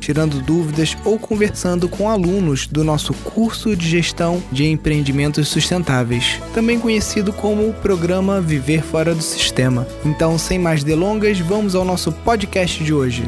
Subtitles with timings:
[0.00, 6.80] tirando dúvidas ou conversando com alunos do nosso curso de gestão de empreendimentos sustentáveis, também
[6.80, 9.86] conhecido como o programa Viver Fora do Sistema.
[10.04, 13.22] Então, sem mais delongas, vamos ao nosso podcast de hoje.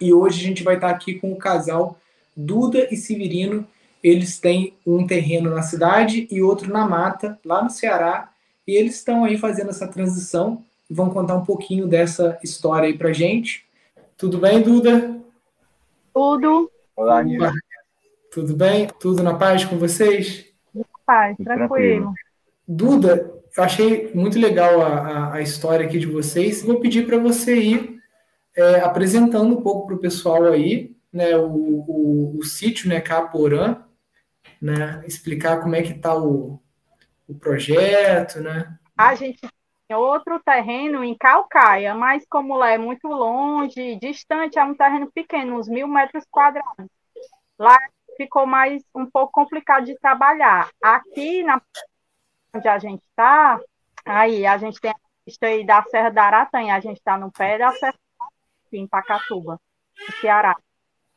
[0.00, 1.98] E hoje a gente vai estar aqui com o casal
[2.36, 3.66] Duda e Severino.
[4.02, 8.30] Eles têm um terreno na cidade e outro na mata, lá no Ceará,
[8.68, 12.98] e eles estão aí fazendo essa transição e vão contar um pouquinho dessa história aí
[12.98, 13.66] pra gente.
[14.14, 15.18] Tudo bem, Duda?
[16.12, 16.70] Tudo.
[16.94, 17.50] Olá, Nilson.
[18.30, 18.86] Tudo bem?
[19.00, 20.44] Tudo na paz com vocês?
[21.06, 22.12] Paz, tranquilo.
[22.66, 26.62] Duda, eu achei muito legal a, a, a história aqui de vocês.
[26.62, 27.98] Vou pedir para você ir
[28.54, 33.78] é, apresentando um pouco para o pessoal aí, né, o, o, o sítio, né, Caporã,
[34.60, 36.60] né, explicar como é que está o,
[37.28, 38.76] o projeto, né?
[38.96, 44.64] A gente tem outro terreno em Calcaia, mas como lá é muito longe, distante, é
[44.64, 46.86] um terreno pequeno, uns mil metros quadrados.
[47.58, 47.76] Lá
[48.16, 50.68] ficou mais um pouco complicado de trabalhar.
[50.82, 51.60] Aqui, na
[52.54, 53.60] onde a gente está,
[54.04, 57.30] aí a gente tem a pista aí da Serra da Aratanha, a gente está no
[57.30, 57.98] pé da Serra
[58.72, 59.60] em Pacatuba,
[59.98, 60.56] no Ceará.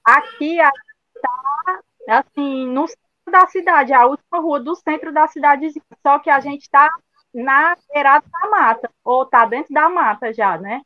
[0.03, 0.71] Aqui a
[1.15, 2.85] está, assim, no
[3.31, 6.89] da cidade, a última rua do centro da cidade, só que a gente está
[7.33, 10.81] na beirada da mata, ou está dentro da mata já, né?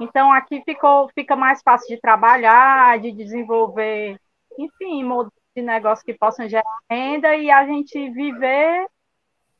[0.00, 4.20] Então aqui ficou, fica mais fácil de trabalhar, de desenvolver,
[4.58, 8.86] enfim, modelos de negócio que possam gerar renda e a gente viver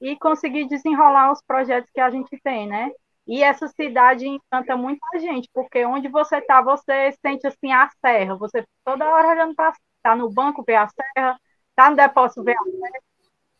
[0.00, 2.90] e conseguir desenrolar os projetos que a gente tem, né?
[3.26, 8.36] E essa cidade encanta muita gente, porque onde você está, você sente assim a serra,
[8.36, 11.40] você toda hora olhando para tá no banco, vê a serra,
[11.74, 13.00] tá no depósito ver a serra,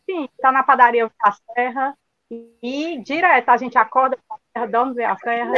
[0.05, 1.97] sim, tá na padaria ver a serra,
[2.61, 4.17] e, direto a gente acorda
[4.69, 5.53] dorme ver a serra.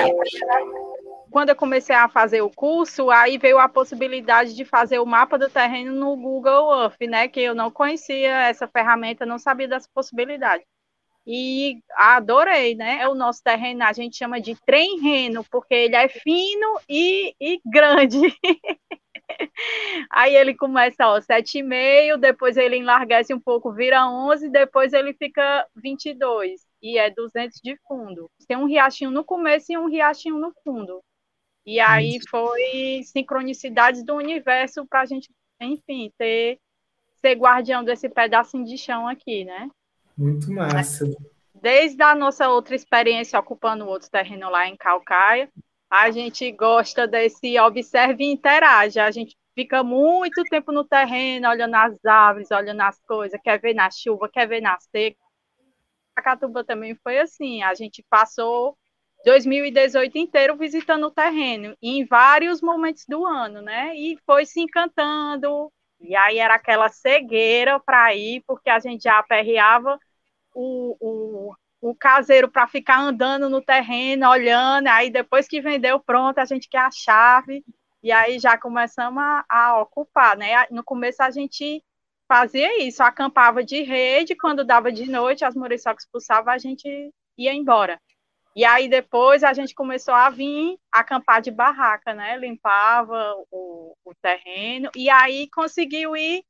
[1.29, 5.37] Quando eu comecei a fazer o curso, aí veio a possibilidade de fazer o mapa
[5.37, 7.27] do terreno no Google Earth, né?
[7.27, 10.65] Que eu não conhecia essa ferramenta, não sabia dessa possibilidade.
[11.25, 13.07] E adorei, né?
[13.07, 18.19] O nosso terreno a gente chama de trem-reno, porque ele é fino e, e grande.
[20.09, 25.67] Aí ele começa, ó, 7,5, depois ele enlarguece um pouco, vira 11, depois ele fica
[25.75, 28.29] 22, e é 200 de fundo.
[28.47, 31.01] Tem um riachinho no começo e um riachinho no fundo.
[31.65, 36.59] E aí foi sincronicidades do universo para a gente, enfim, ter,
[37.19, 39.69] ser guardião desse pedacinho de chão aqui, né?
[40.17, 41.05] Muito massa.
[41.53, 45.49] Desde a nossa outra experiência ocupando outro terreno lá em Calcaia,
[45.89, 48.99] a gente gosta desse observe e interage.
[48.99, 53.73] A gente fica muito tempo no terreno, olhando as árvores, olhando as coisas, quer ver
[53.73, 55.17] na chuva, quer ver na seca.
[56.15, 57.63] A Catuba também foi assim.
[57.63, 58.77] A gente passou
[59.25, 63.95] 2018 inteiro visitando o terreno, em vários momentos do ano, né?
[63.95, 65.71] E foi se encantando.
[65.99, 69.99] E aí era aquela cegueira para ir, porque a gente já aperreava
[70.53, 76.39] o, o, o caseiro para ficar andando no terreno, olhando, aí depois que vendeu, pronto,
[76.39, 77.63] a gente quer a chave,
[78.01, 80.65] e aí já começamos a, a ocupar, né?
[80.71, 81.83] No começo a gente
[82.27, 86.87] fazia isso, acampava de rede, quando dava de noite, as muriçocas expulsavam, a gente
[87.37, 87.99] ia embora.
[88.55, 92.37] E aí depois a gente começou a vir acampar de barraca, né?
[92.37, 96.43] Limpava o, o terreno, e aí conseguiu ir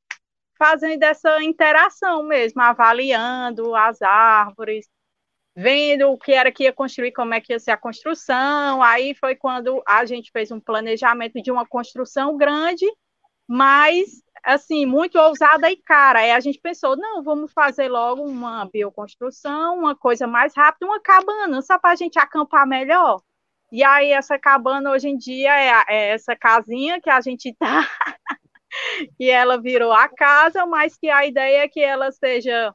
[0.57, 4.87] fazendo essa interação mesmo, avaliando as árvores,
[5.57, 8.83] vendo o que era que ia construir, como é que ia ser a construção.
[8.83, 12.85] Aí foi quando a gente fez um planejamento de uma construção grande,
[13.47, 16.19] mas assim, muito ousada e cara.
[16.19, 21.01] Aí a gente pensou, não, vamos fazer logo uma bioconstrução, uma coisa mais rápida, uma
[21.01, 23.19] cabana, só para a gente acampar melhor.
[23.71, 27.89] E aí essa cabana hoje em dia é, é essa casinha que a gente tá,
[29.17, 32.73] que ela virou a casa, mas que a ideia é que ela seja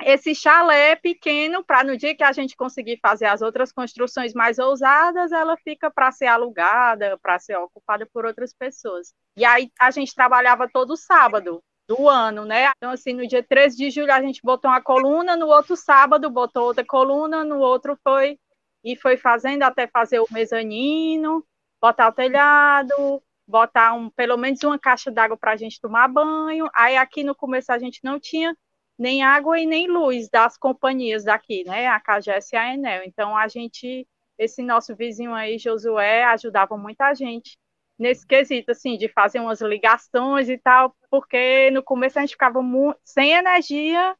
[0.00, 4.58] esse chalé pequeno para no dia que a gente conseguir fazer as outras construções mais
[4.58, 9.14] ousadas, ela fica para ser alugada, para ser ocupada por outras pessoas.
[9.36, 12.70] E aí a gente trabalhava todo sábado do ano, né?
[12.76, 16.28] Então, assim, no dia 13 de julho a gente botou uma coluna, no outro sábado
[16.28, 18.38] botou outra coluna, no outro foi
[18.84, 21.44] e foi fazendo até fazer o mezanino,
[21.80, 26.68] botar o telhado, botar um, pelo menos uma caixa d'água para a gente tomar banho.
[26.74, 28.56] Aí aqui no começo a gente não tinha
[28.98, 31.86] nem água e nem luz das companhias daqui, né?
[31.86, 33.02] A CAGES e a Enel.
[33.04, 34.06] Então a gente,
[34.38, 37.58] esse nosso vizinho aí, Josué, ajudava muita gente
[37.98, 42.60] nesse quesito, assim, de fazer umas ligações e tal, porque no começo a gente ficava
[43.04, 44.14] sem energia,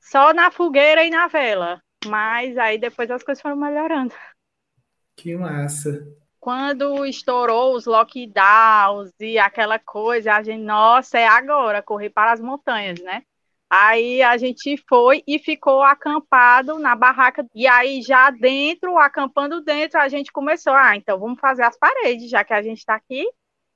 [0.00, 1.80] só na fogueira e na vela.
[2.06, 4.14] Mas aí depois as coisas foram melhorando.
[5.16, 6.04] Que massa
[6.46, 12.40] quando estourou os lockdowns e aquela coisa, a gente, nossa, é agora, correr para as
[12.40, 13.24] montanhas, né?
[13.68, 17.44] Aí a gente foi e ficou acampado na barraca.
[17.54, 20.72] E aí, já dentro, acampando dentro, a gente começou.
[20.72, 23.26] Ah, então vamos fazer as paredes, já que a gente está aqui.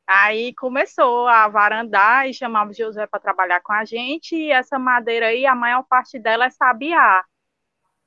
[0.06, 4.36] Aí começou a varandar e chamamos José para trabalhar com a gente.
[4.36, 7.24] E essa madeira aí, a maior parte dela é sabiá,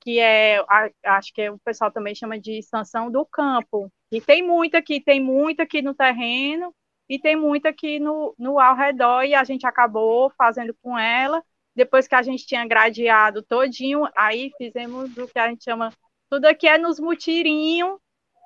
[0.02, 0.64] que é,
[1.06, 3.92] acho que o pessoal também chama de extensão do campo.
[4.12, 6.74] E tem muita aqui, tem muita aqui no terreno
[7.10, 11.44] e tem muita aqui no, no ao redor, e a gente acabou fazendo com ela.
[11.76, 15.92] Depois que a gente tinha gradeado todinho, aí fizemos o que a gente chama,
[16.30, 17.98] tudo aqui é nos mutirinhos,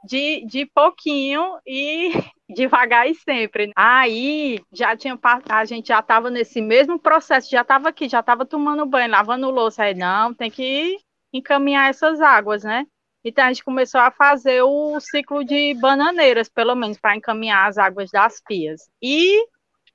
[0.04, 2.12] de, de pouquinho e
[2.50, 3.72] devagar e sempre.
[3.76, 5.20] Aí já tinha
[5.50, 9.50] a gente já estava nesse mesmo processo, já estava aqui, já estava tomando banho, lavando
[9.52, 9.84] louça.
[9.84, 10.98] Aí não, tem que
[11.34, 12.86] encaminhar essas águas, né?
[13.24, 17.78] Então a gente começou a fazer o ciclo de bananeiras, pelo menos, para encaminhar as
[17.78, 18.90] águas das pias.
[19.02, 19.46] E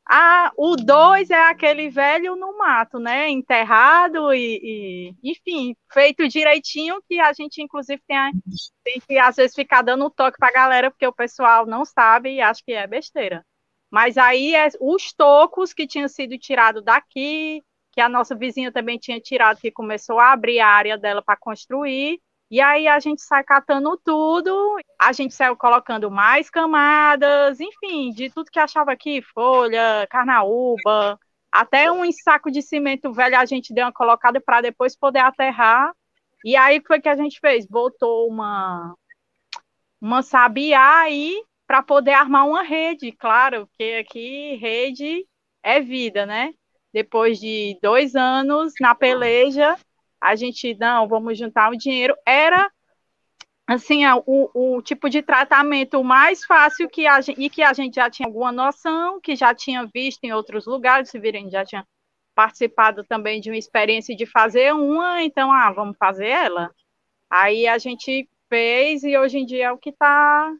[0.04, 3.28] a, o dois é aquele velho no mato, né?
[3.30, 8.32] Enterrado e, e, enfim, feito direitinho, que a gente, inclusive, tem,
[8.84, 11.84] tem que às vezes ficar dando um toque para a galera, porque o pessoal não
[11.84, 13.44] sabe e acha que é besteira.
[13.90, 17.62] Mas aí é os tocos que tinham sido tirados daqui,
[17.92, 21.36] que a nossa vizinha também tinha tirado, que começou a abrir a área dela para
[21.38, 22.20] construir,
[22.52, 28.28] e aí a gente sai catando tudo, a gente saiu colocando mais camadas, enfim, de
[28.28, 31.18] tudo que achava aqui, folha, carnaúba,
[31.50, 35.94] até um saco de cimento velho a gente deu uma colocada para depois poder aterrar.
[36.44, 38.94] E aí foi que a gente fez, botou uma
[39.98, 45.26] uma sabiá aí para poder armar uma rede, claro, porque aqui rede
[45.62, 46.52] é vida, né?
[46.92, 49.74] Depois de dois anos na peleja,
[50.22, 52.70] a gente, não, vamos juntar o dinheiro, era
[53.66, 57.96] assim, o, o tipo de tratamento mais fácil que a gente, e que a gente
[57.96, 61.84] já tinha alguma noção, que já tinha visto em outros lugares, se virem, já tinha
[62.34, 66.70] participado também de uma experiência de fazer uma, então, ah, vamos fazer ela.
[67.28, 70.52] Aí a gente fez e hoje em dia é o que está.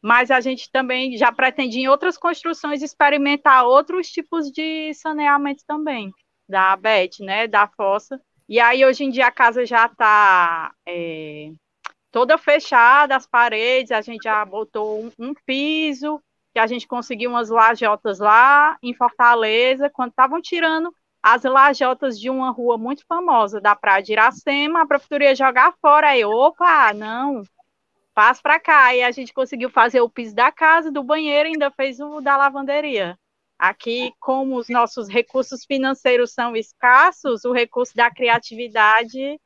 [0.00, 6.10] Mas a gente também já pretende em outras construções experimentar outros tipos de saneamento também,
[6.48, 8.20] da BET, né, da fossa,
[8.52, 11.52] e aí, hoje em dia, a casa já está é,
[12.10, 16.20] toda fechada, as paredes, a gente já botou um, um, piso,
[16.52, 22.28] que a gente conseguiu umas lajotas lá em Fortaleza, quando estavam tirando as lajotas de
[22.28, 26.92] uma rua muito famosa da Praia de Iracema, a prefeitura ia jogar fora, aí, opa,
[26.92, 27.42] não,
[28.12, 31.70] passa para cá, e a gente conseguiu fazer o piso da casa, do banheiro, ainda
[31.70, 33.18] fez o da lavanderia.
[33.62, 39.38] Aqui, como os nossos recursos financeiros são escassos, o recurso da criatividade,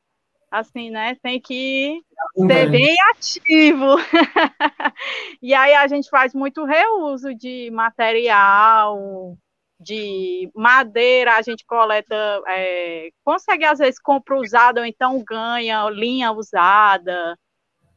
[0.49, 2.01] assim, né, tem que
[2.35, 3.95] ser bem ativo.
[5.39, 9.37] e aí a gente faz muito reuso de material,
[9.79, 16.31] de madeira, a gente coleta, é, consegue às vezes compra usada, ou então ganha linha
[16.31, 17.37] usada,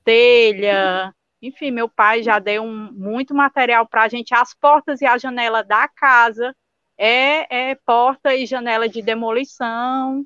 [0.04, 4.34] telha, enfim, meu pai já deu um, muito material para a gente.
[4.34, 6.54] As portas e a janela da casa
[6.98, 10.24] é, é porta e janela de demolição.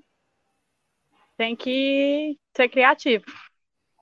[1.37, 3.25] Tem que ser criativo.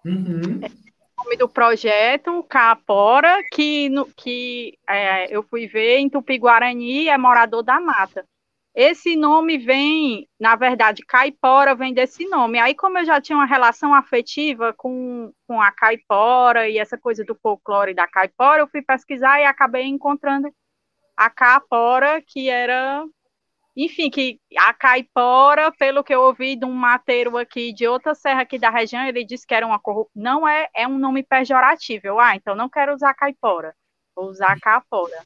[0.04, 0.60] Uhum.
[0.62, 7.08] É o nome do projeto, Capora, que, no, que é, eu fui ver em Tupi-Guarani,
[7.08, 8.26] é morador da mata.
[8.74, 12.58] Esse nome vem, na verdade, caipora vem desse nome.
[12.58, 17.22] Aí, como eu já tinha uma relação afetiva com, com a caipora e essa coisa
[17.22, 20.48] do folclore da caipora, eu fui pesquisar e acabei encontrando
[21.16, 23.04] a capora, que era.
[23.76, 28.42] Enfim, que a caipora, pelo que eu ouvi de um mateiro aqui de outra serra
[28.42, 29.80] aqui da região, ele disse que era uma
[30.14, 32.18] não é, é um nome pejorativo.
[32.18, 33.74] ah, então não quero usar caipora,
[34.14, 35.16] vou usar capora.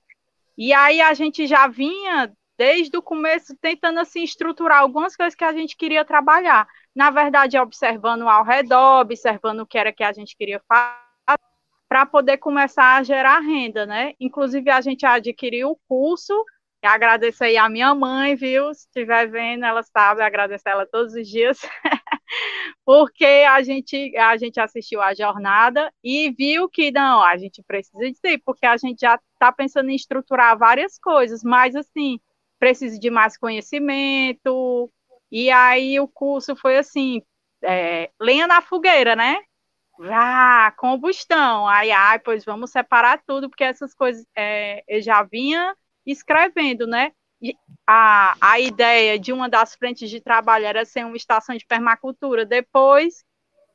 [0.59, 5.45] E aí a gente já vinha desde o começo tentando assim estruturar algumas coisas que
[5.45, 6.67] a gente queria trabalhar.
[6.95, 11.07] Na verdade, observando ao redor, observando o que era que a gente queria fazer
[11.89, 14.15] para poder começar a gerar renda, né?
[14.19, 16.33] Inclusive a gente adquiriu o curso.
[16.83, 18.73] E agradeço aí a minha mãe, viu?
[18.75, 21.61] Se estiver vendo, ela sabe, agradecer ela todos os dias.
[22.85, 27.99] porque a gente, a gente assistiu a jornada e viu que não, a gente precisa
[27.99, 32.21] disso, porque a gente já está pensando em estruturar várias coisas, mas assim,
[32.59, 34.91] precisa de mais conhecimento,
[35.31, 37.23] e aí o curso foi assim,
[37.63, 39.39] é, lenha na fogueira, né?
[40.01, 41.67] Ah, combustão.
[41.69, 47.13] Aí, ai, pois vamos separar tudo, porque essas coisas é, eu já vinha escrevendo, né?
[47.87, 52.45] a, a ideia de uma das frentes de trabalho era ser uma estação de permacultura.
[52.45, 53.25] Depois,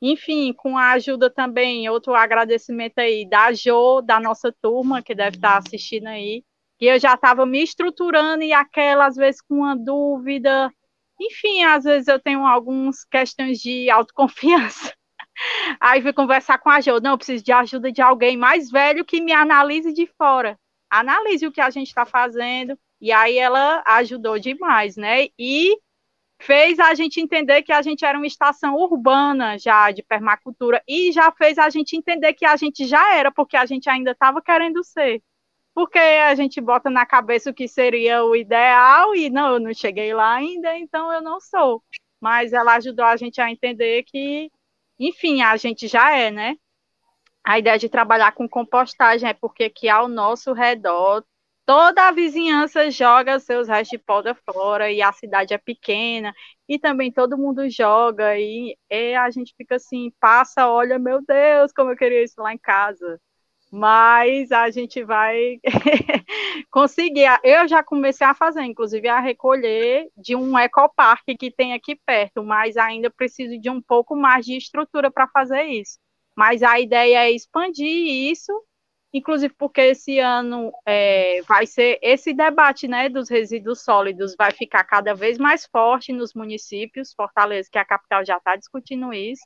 [0.00, 5.36] enfim, com a ajuda também, outro agradecimento aí da Jo, da nossa turma, que deve
[5.36, 6.44] estar assistindo aí,
[6.82, 10.68] que eu já estava me estruturando e aquela, às vezes, com uma dúvida.
[11.20, 14.92] Enfim, às vezes eu tenho algumas questões de autoconfiança.
[15.80, 19.04] Aí fui conversar com a Jo, não, eu preciso de ajuda de alguém mais velho
[19.04, 20.58] que me analise de fora.
[20.90, 25.28] Analise o que a gente está fazendo, e aí ela ajudou demais, né?
[25.38, 25.78] E
[26.40, 31.12] fez a gente entender que a gente era uma estação urbana já de permacultura e
[31.12, 34.42] já fez a gente entender que a gente já era, porque a gente ainda estava
[34.42, 35.22] querendo ser.
[35.74, 39.74] Porque a gente bota na cabeça o que seria o ideal e não, eu não
[39.74, 41.82] cheguei lá ainda, então eu não sou.
[42.20, 44.50] Mas ela ajudou a gente a entender que,
[44.98, 46.56] enfim, a gente já é, né?
[47.44, 51.24] A ideia de trabalhar com compostagem é porque aqui ao nosso redor
[51.64, 56.32] toda a vizinhança joga seus restos de poda fora e a cidade é pequena
[56.68, 61.72] e também todo mundo joga e, e, a gente fica assim, passa, olha, meu Deus,
[61.72, 63.20] como eu queria isso lá em casa.
[63.72, 65.58] Mas a gente vai
[66.70, 67.26] conseguir.
[67.42, 72.44] Eu já comecei a fazer, inclusive a recolher de um ecoparque que tem aqui perto,
[72.44, 75.98] mas ainda preciso de um pouco mais de estrutura para fazer isso.
[76.36, 78.52] Mas a ideia é expandir isso
[79.12, 84.84] inclusive porque esse ano é, vai ser esse debate né, dos resíduos sólidos vai ficar
[84.84, 89.42] cada vez mais forte nos municípios, Fortaleza, que é a capital, já está discutindo isso,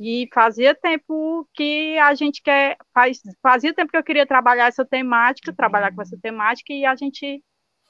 [0.00, 4.84] e fazia tempo que a gente quer, faz, fazia tempo que eu queria trabalhar essa
[4.84, 7.44] temática, trabalhar com essa temática, e a gente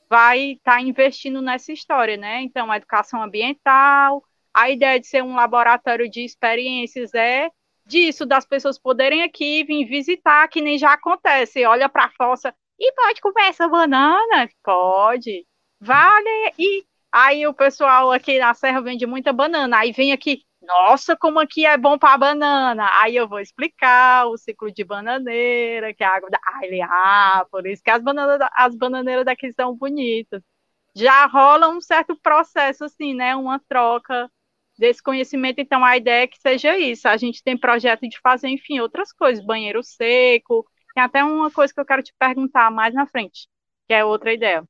[0.08, 2.42] vai estar tá investindo nessa história, né?
[2.42, 7.48] Então, a educação ambiental, a ideia de ser um laboratório de experiências é
[7.86, 11.64] disso, das pessoas poderem aqui vir visitar, que nem já acontece.
[11.64, 14.48] Olha para a fossa e pode comer essa banana?
[14.64, 15.46] Pode.
[15.80, 16.54] Vale.
[16.58, 19.78] E aí o pessoal aqui na Serra vende muita banana.
[19.78, 22.88] Aí vem aqui, nossa, como aqui é bom para banana.
[23.02, 26.38] Aí eu vou explicar o ciclo de bananeira, que é a água da.
[26.84, 30.42] Ah, por isso que as, bananas, as bananeiras daqui são bonitas.
[30.94, 33.36] Já rola um certo processo, assim, né?
[33.36, 34.30] Uma troca
[34.78, 37.08] desse conhecimento, então a ideia é que seja isso.
[37.08, 41.72] A gente tem projeto de fazer, enfim, outras coisas, banheiro seco, tem até uma coisa
[41.72, 43.48] que eu quero te perguntar mais na frente,
[43.88, 44.64] que é outra ideia.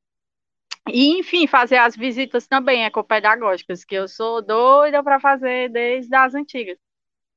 [0.92, 6.34] E, enfim, fazer as visitas também ecopedagógicas, que eu sou doida para fazer desde as
[6.34, 6.78] antigas.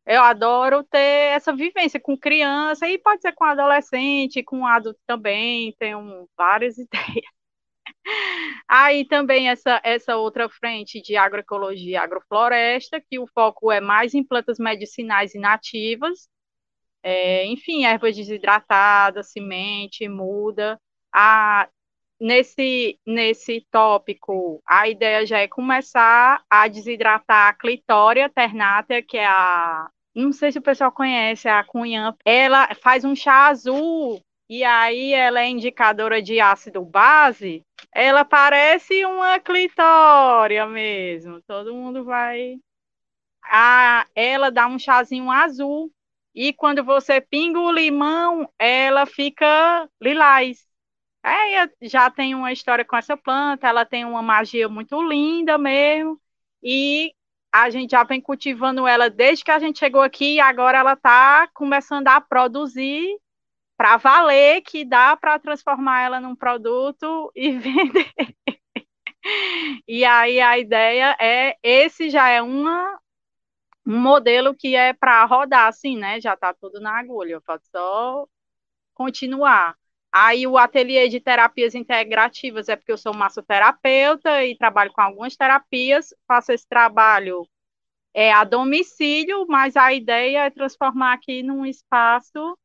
[0.06, 1.00] Eu adoro ter
[1.36, 7.34] essa vivência com criança, e pode ser com adolescente, com adulto também, tenho várias ideias.
[8.68, 14.14] Aí também essa, essa outra frente de agroecologia e agrofloresta, que o foco é mais
[14.14, 16.28] em plantas medicinais e nativas,
[17.04, 20.80] é, enfim, ervas desidratadas, semente, muda.
[21.14, 21.70] A,
[22.24, 29.26] nesse, nesse tópico, a ideia já é começar a desidratar a clitória ternátea, que é
[29.26, 29.90] a.
[30.16, 32.16] Não sei se o pessoal conhece, a cunhã.
[32.24, 37.62] Ela faz um chá azul e aí ela é indicadora de ácido base,
[37.94, 41.42] ela parece uma clitória mesmo.
[41.46, 42.58] Todo mundo vai.
[43.46, 45.92] Ah, ela dá um chazinho azul.
[46.36, 50.73] E quando você pinga o limão, ela fica lilás.
[51.26, 56.20] É, já tem uma história com essa planta, ela tem uma magia muito linda mesmo.
[56.62, 57.14] E
[57.52, 60.94] a gente já vem cultivando ela desde que a gente chegou aqui e agora ela
[60.94, 63.18] está começando a produzir
[63.78, 68.12] para valer que dá para transformar ela num produto e vender.
[69.88, 73.00] e aí a ideia é esse já é uma
[73.86, 76.20] um modelo que é para rodar assim, né?
[76.22, 78.26] Já está tudo na agulha, pode só
[78.94, 79.78] continuar.
[80.14, 85.36] Aí o ateliê de terapias integrativas é porque eu sou massoterapeuta e trabalho com algumas
[85.36, 87.48] terapias, faço esse trabalho
[88.14, 92.58] é a domicílio, mas a ideia é transformar aqui num espaço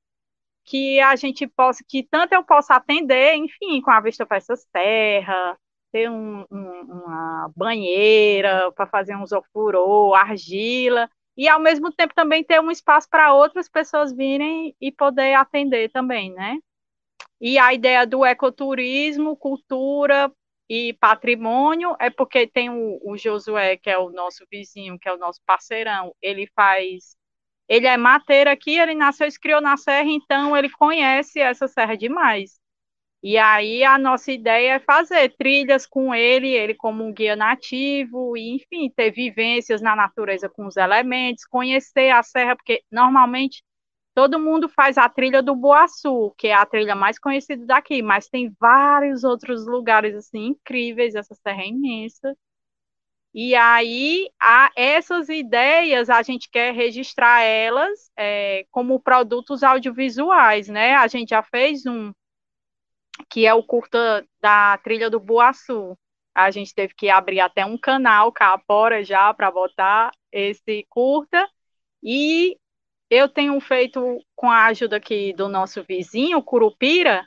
[0.64, 4.66] que a gente possa, que tanto eu possa atender, enfim, com a vista para essas
[4.66, 5.56] terras,
[5.90, 12.44] ter um, um, uma banheira para fazer um ofurô, argila, e ao mesmo tempo também
[12.44, 16.58] ter um espaço para outras pessoas virem e poder atender também, né?
[17.40, 20.32] E a ideia do ecoturismo, cultura,
[20.68, 25.12] e patrimônio é porque tem o, o Josué, que é o nosso vizinho, que é
[25.12, 27.16] o nosso parceirão, ele faz
[27.68, 31.96] ele é mateiro aqui, ele nasceu e criou na serra, então ele conhece essa serra
[31.96, 32.58] demais.
[33.22, 38.36] E aí a nossa ideia é fazer trilhas com ele, ele como um guia nativo,
[38.36, 43.62] e enfim, ter vivências na natureza com os elementos, conhecer a serra, porque normalmente
[44.18, 48.28] todo mundo faz a trilha do Boaçu, que é a trilha mais conhecida daqui, mas
[48.28, 52.36] tem vários outros lugares assim incríveis, essa serra é imensa.
[53.32, 60.96] E aí, a, essas ideias, a gente quer registrar elas é, como produtos audiovisuais, né?
[60.96, 62.12] A gente já fez um,
[63.30, 65.96] que é o curta da trilha do Boaçu.
[66.34, 71.48] A gente teve que abrir até um canal, Capora, já, para botar esse curta.
[72.02, 72.56] E
[73.10, 77.26] eu tenho feito, com a ajuda aqui do nosso vizinho, Curupira,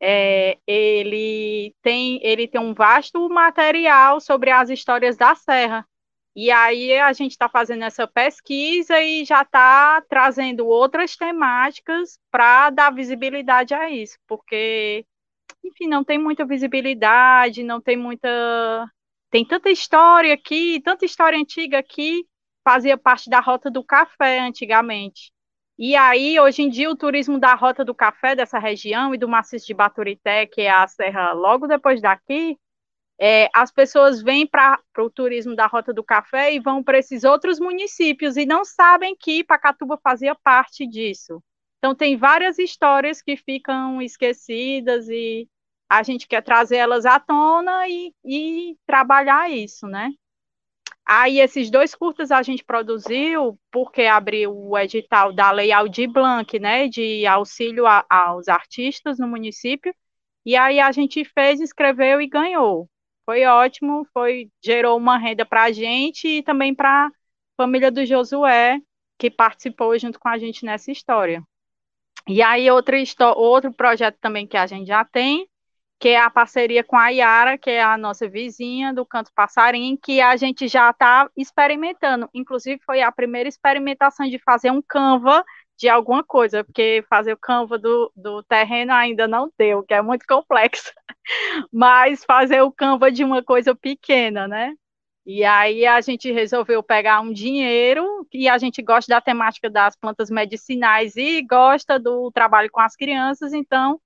[0.00, 5.86] é, ele, tem, ele tem um vasto material sobre as histórias da Serra.
[6.36, 12.70] E aí a gente está fazendo essa pesquisa e já está trazendo outras temáticas para
[12.70, 15.04] dar visibilidade a isso, porque,
[15.64, 18.28] enfim, não tem muita visibilidade, não tem muita.
[19.30, 22.24] Tem tanta história aqui, tanta história antiga aqui,
[22.68, 25.32] fazia parte da rota do café antigamente.
[25.78, 29.26] E aí, hoje em dia, o turismo da Rota do Café dessa região e do
[29.26, 32.58] maciço de Baturité, que é a serra logo depois daqui,
[33.18, 37.24] é, as pessoas vêm para o turismo da Rota do Café e vão para esses
[37.24, 41.42] outros municípios e não sabem que Pacatuba fazia parte disso.
[41.78, 45.48] Então, tem várias histórias que ficam esquecidas e
[45.88, 50.10] a gente quer trazer elas à tona e, e trabalhar isso, né?
[51.10, 56.58] Aí esses dois curtas a gente produziu porque abriu o edital da Lei Aldir Blanc,
[56.58, 59.94] né, de auxílio a, aos artistas no município.
[60.44, 62.90] E aí a gente fez, escreveu e ganhou.
[63.24, 67.10] Foi ótimo, foi gerou uma renda para a gente e também para a
[67.56, 68.78] família do Josué,
[69.18, 71.42] que participou junto com a gente nessa história.
[72.28, 72.96] E aí outra
[73.34, 75.48] outro projeto também que a gente já tem
[75.98, 79.98] que é a parceria com a Yara, que é a nossa vizinha do Canto Passarim,
[80.00, 82.28] que a gente já está experimentando.
[82.32, 85.44] Inclusive, foi a primeira experimentação de fazer um Canva
[85.76, 90.02] de alguma coisa, porque fazer o Canva do, do terreno ainda não deu, que é
[90.02, 90.92] muito complexo.
[91.72, 94.74] Mas fazer o Canva de uma coisa pequena, né?
[95.26, 99.94] E aí a gente resolveu pegar um dinheiro, e a gente gosta da temática das
[99.96, 104.00] plantas medicinais e gosta do trabalho com as crianças, então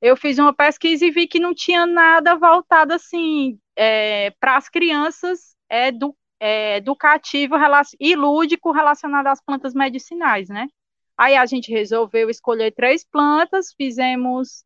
[0.00, 4.68] eu fiz uma pesquisa e vi que não tinha nada voltado assim é, para as
[4.68, 5.56] crianças
[5.94, 7.54] do, é, educativo
[7.98, 10.68] e lúdico relacionado às plantas medicinais, né?
[11.16, 14.64] Aí a gente resolveu escolher três plantas, fizemos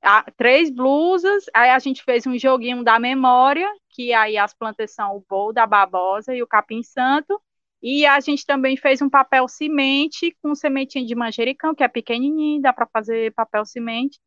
[0.00, 4.94] a, três blusas, aí a gente fez um joguinho da memória, que aí as plantas
[4.94, 7.40] são o bol da babosa e o capim santo,
[7.82, 12.62] e a gente também fez um papel semente com sementinha de manjericão, que é pequenininho,
[12.62, 14.20] dá para fazer papel semente,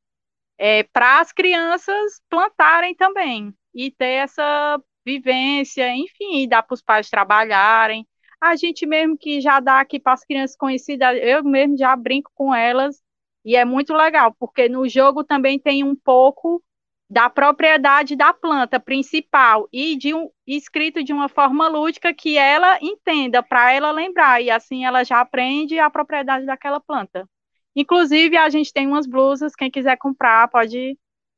[0.62, 7.10] é, para as crianças plantarem também e ter essa vivência, enfim, dá para os pais
[7.10, 8.08] trabalharem.
[8.40, 12.30] A gente mesmo que já dá aqui para as crianças conhecidas, eu mesmo já brinco
[12.36, 13.02] com elas
[13.44, 16.64] e é muito legal, porque no jogo também tem um pouco
[17.10, 22.78] da propriedade da planta principal e de um escrito de uma forma lúdica que ela
[22.84, 27.28] entenda para ela lembrar e assim ela já aprende a propriedade daquela planta.
[27.76, 30.98] Inclusive, a gente tem umas blusas, quem quiser comprar, pode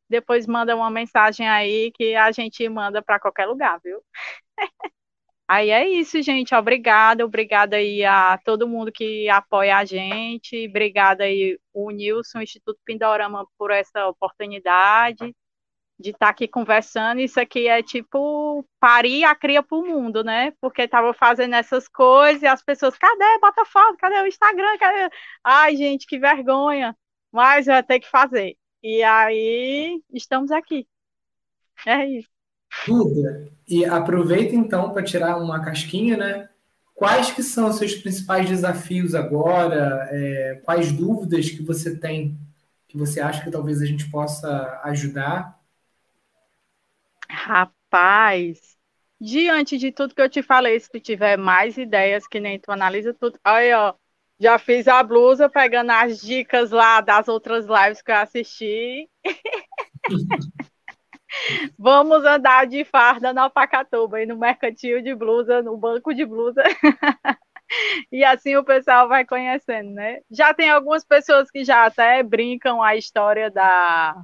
[0.10, 4.00] depois manda uma mensagem aí que a gente manda para qualquer lugar, viu?
[5.48, 6.54] aí é isso, gente.
[6.56, 10.68] Obrigada, obrigada aí a todo mundo que apoia a gente.
[10.68, 15.36] Obrigada aí o Nilson, Instituto Pindorama, por essa oportunidade
[16.04, 17.22] de estar tá aqui conversando.
[17.22, 20.52] Isso aqui é tipo parir a cria para o mundo, né?
[20.60, 23.40] Porque estava fazendo essas coisas e as pessoas, cadê?
[23.42, 24.78] Bota foto, cadê o Instagram?
[24.78, 25.10] Cadê?
[25.44, 26.96] Ai, gente, que vergonha.
[27.32, 28.56] Mas vai ter que fazer.
[28.84, 30.86] E aí, estamos aqui.
[31.88, 32.30] É isso.
[32.86, 36.50] Duda, e aproveita então para tirar uma casquinha, né?
[36.94, 40.08] Quais que são os seus principais desafios agora?
[40.12, 42.38] É, quais dúvidas que você tem
[42.88, 45.63] que você acha que talvez a gente possa ajudar?
[47.34, 48.78] Rapaz,
[49.20, 52.72] diante de tudo que eu te falei, se tu tiver mais ideias que nem tu
[52.72, 53.96] analisa tudo, aí ó,
[54.40, 59.10] já fiz a blusa pegando as dicas lá das outras lives que eu assisti.
[61.78, 66.62] Vamos andar de farda na Pacatuba e no mercantil de blusa, no banco de blusa.
[68.12, 70.20] e assim o pessoal vai conhecendo, né?
[70.30, 74.24] Já tem algumas pessoas que já até brincam a história da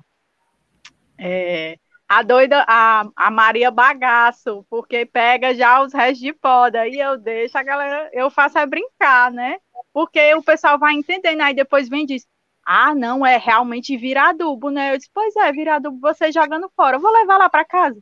[1.17, 1.77] é,
[2.09, 6.87] a doida, a, a Maria Bagaço, porque pega já os restos de poda.
[6.87, 9.59] E eu deixo a galera, eu faço é brincar, né?
[9.93, 12.27] Porque o pessoal vai entendendo, aí depois vem e diz,
[12.65, 14.93] ah, não, é realmente virar adubo, né?
[14.93, 17.99] Eu disse, pois é, virar adubo você jogando fora, eu vou levar lá para casa.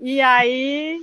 [0.00, 1.02] E aí,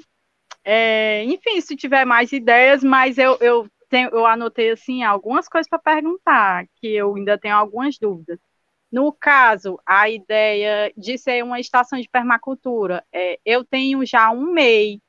[0.64, 5.70] é, enfim, se tiver mais ideias, mas eu, eu, tenho, eu anotei, assim, algumas coisas
[5.70, 8.40] para perguntar, que eu ainda tenho algumas dúvidas.
[8.92, 14.52] No caso, a ideia de ser uma estação de permacultura, é, eu tenho já um
[14.52, 15.00] MEI,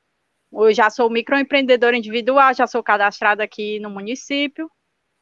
[0.53, 4.71] eu já sou microempreendedor individual, já sou cadastrada aqui no município,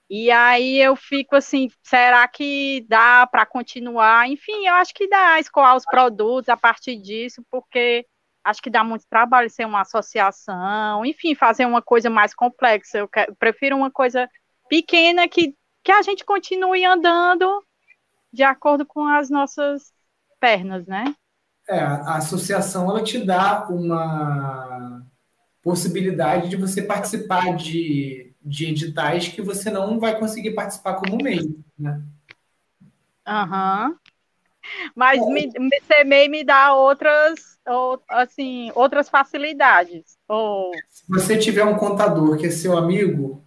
[0.10, 4.30] e aí eu fico assim, será que dá para continuar?
[4.30, 8.06] Enfim, eu acho que dá escoar os produtos a partir disso, porque
[8.44, 12.98] acho que dá muito trabalho ser uma associação, enfim, fazer uma coisa mais complexa.
[13.00, 14.30] Eu, quero, eu prefiro uma coisa
[14.70, 17.64] pequena que, que a gente continue andando
[18.32, 19.92] de acordo com as nossas
[20.40, 21.16] pernas, né?
[21.68, 25.06] É, a associação ela te dá uma
[25.62, 31.64] possibilidade de você participar de, de editais que você não vai conseguir participar como meio,
[31.78, 32.02] né?
[33.28, 33.90] Aham.
[33.90, 33.96] Uhum.
[34.96, 35.26] Mas é.
[35.26, 35.50] me,
[35.88, 40.18] ser MEI me dá outras, ou, assim, outras facilidades.
[40.28, 40.72] Ou...
[40.90, 43.44] Se você tiver um contador que é seu amigo,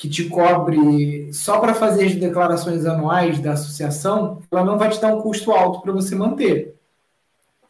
[0.00, 4.98] que te cobre só para fazer as declarações anuais da associação, ela não vai te
[4.98, 6.74] dar um custo alto para você manter.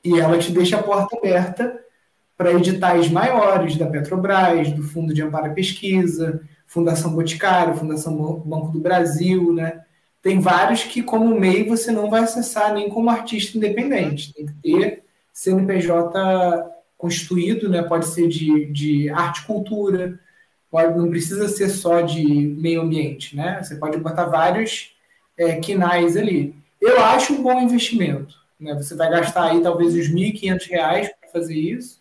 [0.05, 1.77] E ela te deixa a porta aberta
[2.37, 8.15] para editais maiores da Petrobras, do Fundo de Amparo à Pesquisa, Fundação Boticário, Fundação
[8.47, 9.81] Banco do Brasil, né?
[10.23, 14.33] Tem vários que, como MEI, você não vai acessar nem como artista independente.
[14.33, 16.65] Tem que ter CNPJ
[16.97, 17.83] constituído, né?
[17.83, 20.21] Pode ser de, de arte cultura,
[20.71, 23.63] pode, não precisa ser só de meio ambiente, né?
[23.63, 24.95] Você pode botar vários
[25.37, 26.55] é, quinais ali.
[26.81, 28.35] Eu acho um bom investimento.
[28.59, 28.75] Né?
[28.75, 32.01] Você vai gastar aí talvez uns R$ 1.500 para fazer isso.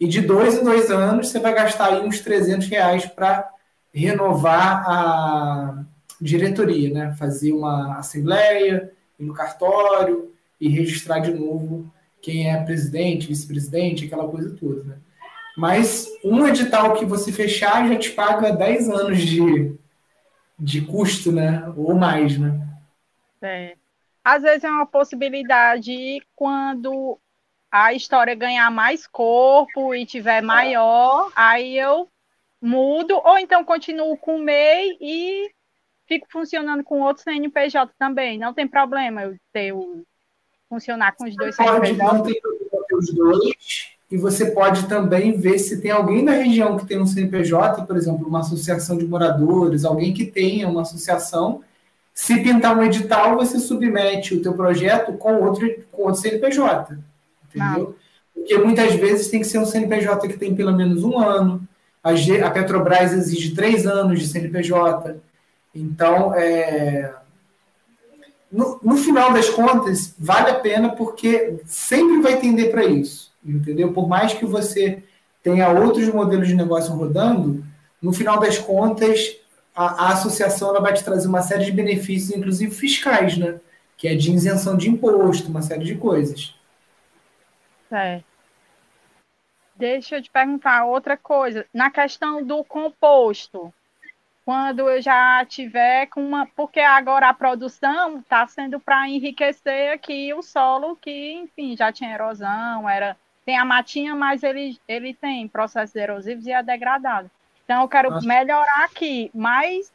[0.00, 3.48] E de dois em dois anos, você vai gastar aí uns 300 reais para
[3.94, 5.84] renovar a
[6.20, 7.14] diretoria, né?
[7.18, 14.28] Fazer uma assembleia, ir no cartório e registrar de novo quem é presidente, vice-presidente, aquela
[14.28, 14.96] coisa toda, né?
[15.56, 19.76] Mas um edital que você fechar já te paga 10 anos de,
[20.58, 21.72] de custo, né?
[21.76, 22.66] Ou mais, né?
[23.42, 23.76] É.
[24.24, 27.18] Às vezes é uma possibilidade quando
[27.70, 32.08] a história ganhar mais corpo e tiver maior, aí eu
[32.60, 35.50] mudo, ou então continuo com o MEI e
[36.06, 38.38] fico funcionando com outro CNPJ também.
[38.38, 40.04] Não tem problema eu ter o,
[40.68, 41.98] funcionar com os dois CNPJ.
[41.98, 46.84] Pode ter os dois e você pode também ver se tem alguém da região que
[46.84, 51.62] tem um CNPJ, por exemplo, uma associação de moradores, alguém que tenha uma associação.
[52.12, 56.98] Se pintar um edital, você submete o teu projeto com outro, com outro CNPJ,
[57.48, 57.96] entendeu?
[57.96, 58.02] Ah.
[58.34, 61.66] Porque muitas vezes tem que ser um CNPJ que tem pelo menos um ano.
[62.04, 65.16] A, G, a Petrobras exige três anos de CNPJ.
[65.74, 67.14] Então, é,
[68.52, 73.92] no, no, final das contas, vale a pena porque sempre vai tender para isso entendeu?
[73.92, 75.02] Por mais que você
[75.42, 77.64] tenha outros modelos de negócio rodando,
[78.00, 79.36] no final das contas,
[79.74, 83.60] a, a associação ela vai te trazer uma série de benefícios, inclusive fiscais, né?
[83.96, 86.54] Que é de isenção de imposto, uma série de coisas.
[87.90, 88.22] É.
[89.76, 91.66] Deixa eu te perguntar outra coisa.
[91.72, 93.72] Na questão do composto,
[94.44, 96.46] quando eu já tiver com uma.
[96.46, 102.14] Porque agora a produção está sendo para enriquecer aqui o solo, que, enfim, já tinha
[102.14, 107.30] erosão, era tem a matinha, mas ele, ele tem processos erosivos e é degradado.
[107.64, 108.26] Então eu quero Nossa.
[108.26, 109.92] melhorar aqui, mas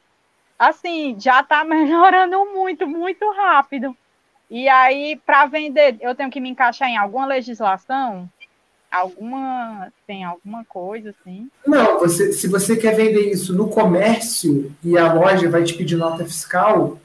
[0.58, 3.96] assim, já está melhorando muito, muito rápido.
[4.50, 8.30] E aí, para vender, eu tenho que me encaixar em alguma legislação?
[8.90, 9.92] Alguma.
[10.06, 11.50] Tem alguma coisa assim?
[11.66, 15.98] Não, você, se você quer vender isso no comércio e a loja vai te pedir
[15.98, 16.98] nota fiscal,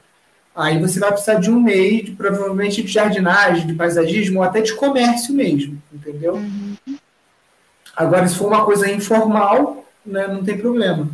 [0.55, 4.61] Aí você vai precisar de um meio, de, provavelmente de jardinagem, de paisagismo, ou até
[4.61, 6.35] de comércio mesmo, entendeu?
[6.35, 6.75] Uhum.
[7.95, 11.09] Agora, se for uma coisa informal, né, não tem problema.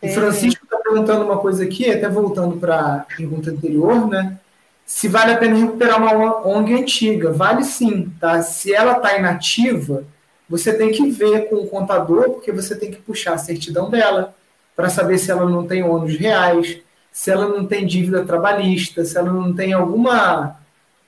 [0.00, 0.08] O é.
[0.08, 4.38] Francisco está perguntando uma coisa aqui, até voltando para a pergunta anterior, né?
[4.84, 7.30] Se vale a pena recuperar uma ONG antiga.
[7.30, 8.42] Vale sim, tá?
[8.42, 10.04] Se ela está inativa,
[10.48, 14.34] você tem que ver com o contador, porque você tem que puxar a certidão dela
[14.74, 16.78] para saber se ela não tem ônus reais,
[17.12, 20.56] se ela não tem dívida trabalhista, se ela não tem alguma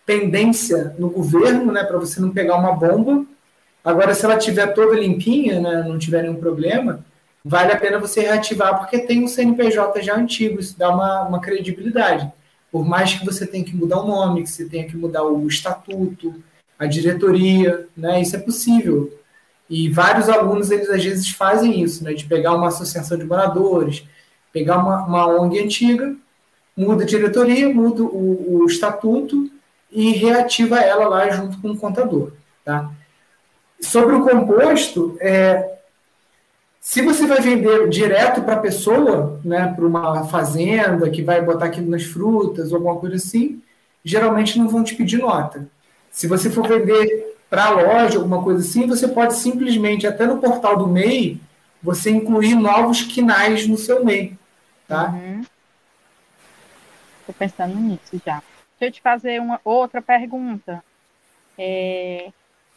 [0.05, 3.25] pendência no governo, né, para você não pegar uma bomba.
[3.83, 7.05] Agora, se ela tiver toda limpinha, né, não tiver nenhum problema,
[7.43, 11.40] vale a pena você reativar, porque tem um CNPJ já antigo, isso dá uma, uma
[11.40, 12.31] credibilidade.
[12.71, 15.47] Por mais que você tenha que mudar o nome, que você tenha que mudar o
[15.47, 16.35] estatuto,
[16.79, 18.21] a diretoria, né?
[18.21, 19.17] Isso é possível.
[19.71, 22.12] E vários alunos, eles às vezes fazem isso, né?
[22.12, 24.05] De pegar uma associação de moradores,
[24.55, 26.14] pegar uma, uma ONG antiga,
[26.77, 29.51] muda a diretoria, muda o, o estatuto
[29.90, 32.31] e reativa ela lá junto com o contador,
[32.64, 32.88] tá?
[33.81, 35.79] Sobre o composto, é,
[36.81, 41.67] se você vai vender direto para a pessoa, né, para uma fazenda que vai botar
[41.67, 43.61] aquilo nas frutas ou alguma coisa assim,
[44.05, 45.69] geralmente não vão te pedir nota.
[46.12, 50.38] Se você for vender para a loja, alguma coisa assim, você pode simplesmente, até no
[50.38, 51.40] portal do MEI,
[51.83, 54.38] você incluir novos quinais no seu MEI.
[54.87, 55.11] Tá?
[55.11, 55.44] Uhum.
[57.38, 58.42] pensando nisso já.
[58.79, 60.85] Deixa eu te fazer uma outra pergunta.
[61.57, 62.33] É,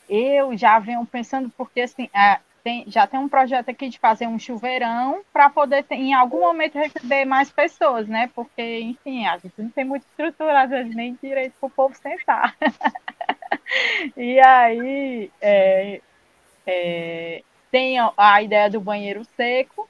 [0.09, 4.27] eu já venho pensando, porque assim, a, tem, já tem um projeto aqui de fazer
[4.27, 8.29] um chuveirão para poder, ter, em algum momento, receber mais pessoas, né?
[8.35, 11.95] Porque, enfim, a gente não tem muita estrutura, às vezes, nem direito para o povo
[11.95, 12.57] sentar.
[14.17, 16.01] e aí, é,
[16.65, 19.87] é, tem a ideia do banheiro seco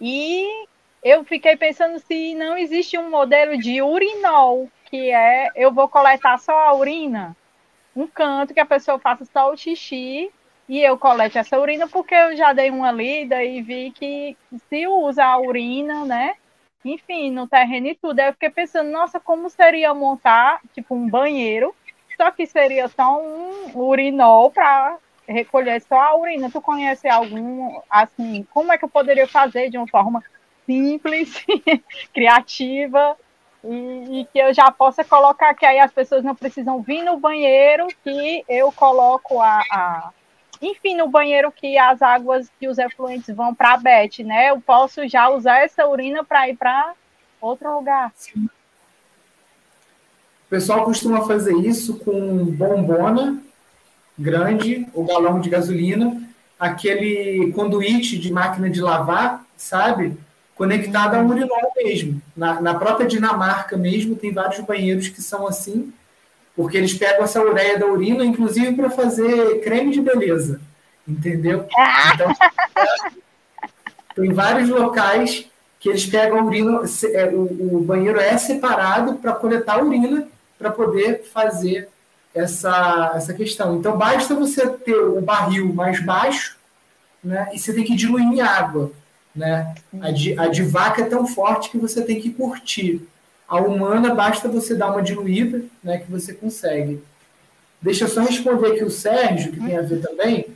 [0.00, 0.66] e
[1.02, 6.38] eu fiquei pensando se não existe um modelo de urinol, que é eu vou coletar
[6.38, 7.36] só a urina,
[7.94, 10.30] um canto que a pessoa faça só o xixi
[10.68, 14.36] e eu colete essa urina porque eu já dei uma lida e vi que
[14.68, 16.34] se usa a urina, né?
[16.84, 18.20] Enfim, no terreno e tudo.
[18.20, 21.74] Aí eu fiquei pensando, nossa, como seria montar, tipo, um banheiro,
[22.16, 26.50] só que seria só um urinol para recolher só a urina.
[26.50, 30.22] Tu conhece algum, assim, como é que eu poderia fazer de uma forma
[30.68, 31.42] simples,
[32.12, 33.16] criativa,
[33.64, 37.18] e, e, que eu já possa colocar que aí as pessoas não precisam vir no
[37.18, 40.10] banheiro, que eu coloco a, a
[40.60, 44.50] enfim, no banheiro que as águas que os efluentes vão para a BET, né?
[44.50, 46.92] Eu posso já usar essa urina para ir para
[47.40, 48.12] outro lugar.
[48.14, 48.44] Sim.
[50.46, 53.40] O pessoal costuma fazer isso com bombona
[54.18, 56.20] grande, ou galão de gasolina,
[56.58, 60.18] aquele conduíte de máquina de lavar, sabe?
[60.58, 62.20] Conectado a um urinol mesmo.
[62.36, 65.92] Na, na própria Dinamarca mesmo, tem vários banheiros que são assim,
[66.56, 70.60] porque eles pegam essa ureia da urina, inclusive para fazer creme de beleza,
[71.06, 71.64] entendeu?
[72.12, 72.34] Então,
[74.16, 75.46] tem vários locais
[75.78, 80.26] que eles pegam a urina, é, o, banheiro é separado para coletar a urina
[80.58, 81.88] para poder fazer
[82.34, 83.76] essa, essa questão.
[83.76, 86.58] Então, basta você ter o barril mais baixo
[87.22, 88.90] né, e você tem que diluir em água.
[89.38, 89.72] Né?
[90.00, 93.06] A de, a de vaca é tão forte que você tem que curtir.
[93.48, 97.00] A humana basta você dar uma diluída, né, que você consegue.
[97.80, 100.46] Deixa eu só responder aqui o Sérgio, que tem a ver também.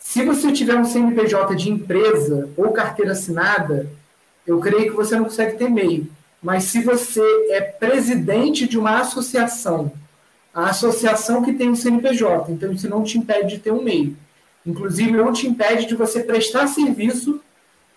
[0.00, 3.88] Se você tiver um CNPJ de empresa ou carteira assinada,
[4.44, 6.10] eu creio que você não consegue ter MEI.
[6.42, 9.92] Mas se você é presidente de uma associação,
[10.52, 14.16] a associação que tem um CNPJ, então isso não te impede de ter um MEI.
[14.66, 17.40] Inclusive, não te impede de você prestar serviço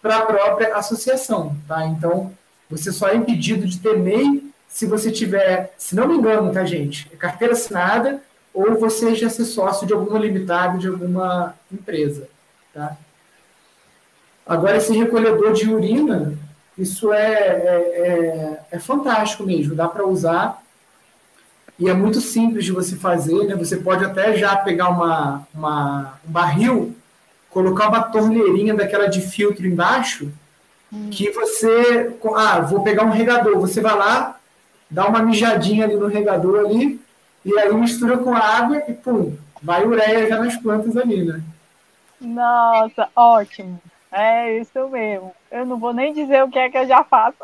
[0.01, 1.85] para a própria associação, tá?
[1.85, 2.31] Então,
[2.69, 6.63] você só é impedido de ter MEI se você tiver, se não me engano, tá,
[6.63, 7.09] gente?
[7.13, 8.21] É carteira assinada
[8.53, 12.27] ou você já ser sócio de alguma limitada, de alguma empresa,
[12.73, 12.97] tá?
[14.45, 16.37] Agora, esse recolhedor de urina,
[16.77, 20.61] isso é, é, é, é fantástico mesmo, dá para usar
[21.77, 23.55] e é muito simples de você fazer, né?
[23.55, 26.95] Você pode até já pegar uma, uma, um barril,
[27.51, 30.31] colocar uma torneirinha daquela de filtro embaixo
[31.09, 34.37] que você, ah, vou pegar um regador, você vai lá,
[34.89, 36.99] dá uma mijadinha ali no regador ali,
[37.45, 41.41] e aí mistura com a água e pum, vai ureia já nas plantas ali, né?
[42.19, 43.81] Nossa, ótimo.
[44.11, 45.33] É isso mesmo.
[45.49, 47.37] Eu não vou nem dizer o que é que eu já faço.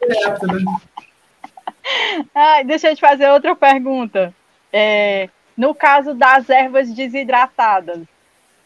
[0.00, 0.62] Direto, né?
[2.34, 4.34] Ai, deixa eu te fazer outra pergunta.
[4.70, 8.02] É, no caso das ervas desidratadas,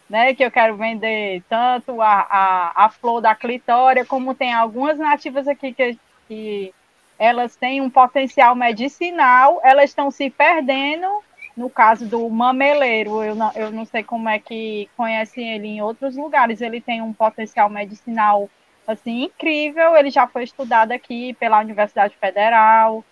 [0.09, 4.99] né, que eu quero vender tanto a, a, a flor da clitória, como tem algumas
[4.99, 6.75] nativas aqui que, que
[7.19, 11.23] elas têm um potencial medicinal, elas estão se perdendo,
[11.57, 15.83] no caso do mameleiro, eu não, eu não sei como é que conhecem ele em
[15.83, 18.49] outros lugares, ele tem um potencial medicinal
[18.87, 23.05] assim incrível, ele já foi estudado aqui pela Universidade Federal,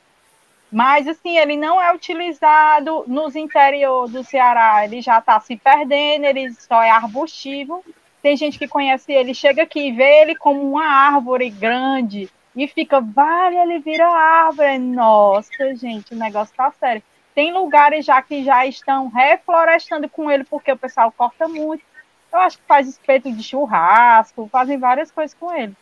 [0.71, 6.25] mas, assim, ele não é utilizado nos interior do Ceará, ele já está se perdendo,
[6.25, 7.85] ele só é arbustivo.
[8.21, 12.67] Tem gente que conhece ele, chega aqui e vê ele como uma árvore grande e
[12.67, 14.79] fica, vale, ele vira árvore.
[14.79, 17.03] Nossa, gente, o negócio tá sério.
[17.35, 21.85] Tem lugares já que já estão reflorestando com ele, porque o pessoal corta muito.
[22.33, 25.77] Eu acho que faz espeto de churrasco, fazem várias coisas com ele.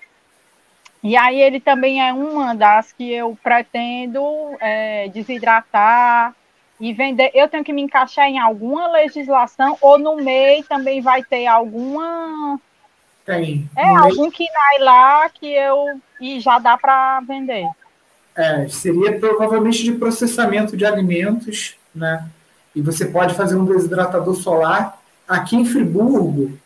[1.04, 4.24] E aí ele também é uma das que eu pretendo
[4.58, 6.34] é, desidratar
[6.80, 11.22] e vender, eu tenho que me encaixar em alguma legislação ou no MEI também vai
[11.22, 12.58] ter alguma
[13.24, 13.68] tem.
[13.76, 14.46] É algum que
[14.80, 17.66] lá que eu e já dá para vender.
[18.36, 22.28] É, seria provavelmente de processamento de alimentos, né?
[22.74, 25.00] E você pode fazer um desidratador solar.
[25.28, 26.58] Aqui em Friburgo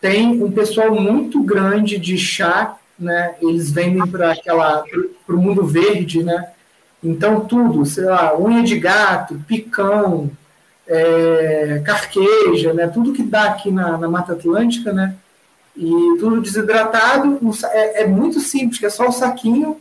[0.00, 3.34] tem um pessoal muito grande de chá, né?
[3.40, 4.84] Eles vendem para aquela
[5.26, 6.48] para o mundo verde, né?
[7.02, 10.30] Então, tudo, sei lá, unha de gato, picão,
[10.86, 12.86] é, carqueja, né?
[12.88, 15.14] Tudo que dá aqui na, na Mata Atlântica, né?
[15.76, 17.38] E tudo desidratado,
[17.72, 19.80] é, é muito simples, é só o saquinho,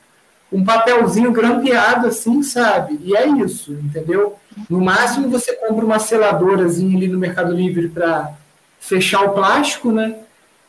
[0.51, 2.99] um papelzinho grampeado assim, sabe?
[3.03, 4.35] E é isso, entendeu?
[4.69, 8.33] No máximo você compra uma seladorazinha ali no Mercado Livre para
[8.79, 10.15] fechar o plástico, né?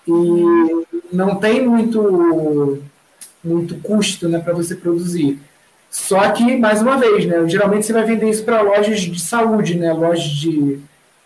[0.07, 2.83] E não tem muito
[3.43, 5.39] muito custo, né, para você produzir.
[5.91, 9.79] Só que, mais uma vez, né, geralmente você vai vender isso para lojas de saúde,
[9.79, 10.81] né, lojas de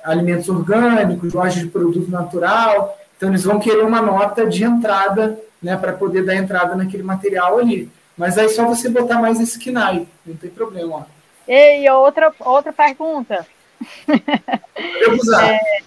[0.04, 2.98] alimentos orgânicos, lojas de produto natural.
[3.16, 7.58] Então, eles vão querer uma nota de entrada né, para poder dar entrada naquele material
[7.58, 7.90] ali.
[8.16, 10.96] Mas aí só você botar mais esse KNAI, não tem problema.
[10.96, 11.02] Ó.
[11.46, 13.46] E outra, outra pergunta.
[15.00, 15.48] Eu usar.
[15.54, 15.77] É,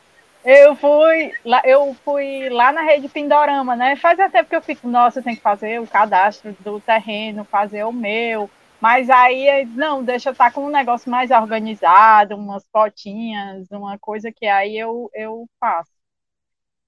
[0.43, 3.95] eu fui, lá, eu fui lá na rede Pindorama, né?
[3.95, 7.84] Faz até porque eu fico, nossa, eu tenho que fazer o cadastro do terreno, fazer
[7.84, 8.49] o meu.
[8.80, 13.97] Mas aí, não, deixa eu estar tá com um negócio mais organizado, umas fotinhas, uma
[13.99, 15.91] coisa que aí eu, eu faço.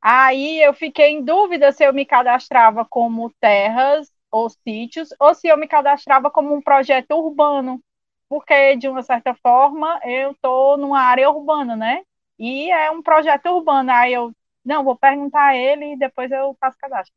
[0.01, 5.47] Aí eu fiquei em dúvida se eu me cadastrava como terras ou sítios, ou se
[5.47, 7.81] eu me cadastrava como um projeto urbano,
[8.27, 12.03] porque, de uma certa forma, eu estou numa área urbana, né?
[12.39, 13.91] E é um projeto urbano.
[13.91, 14.31] Aí eu,
[14.65, 17.13] não, vou perguntar a ele e depois eu faço cadastro.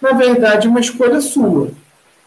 [0.00, 1.70] Na verdade, uma escolha sua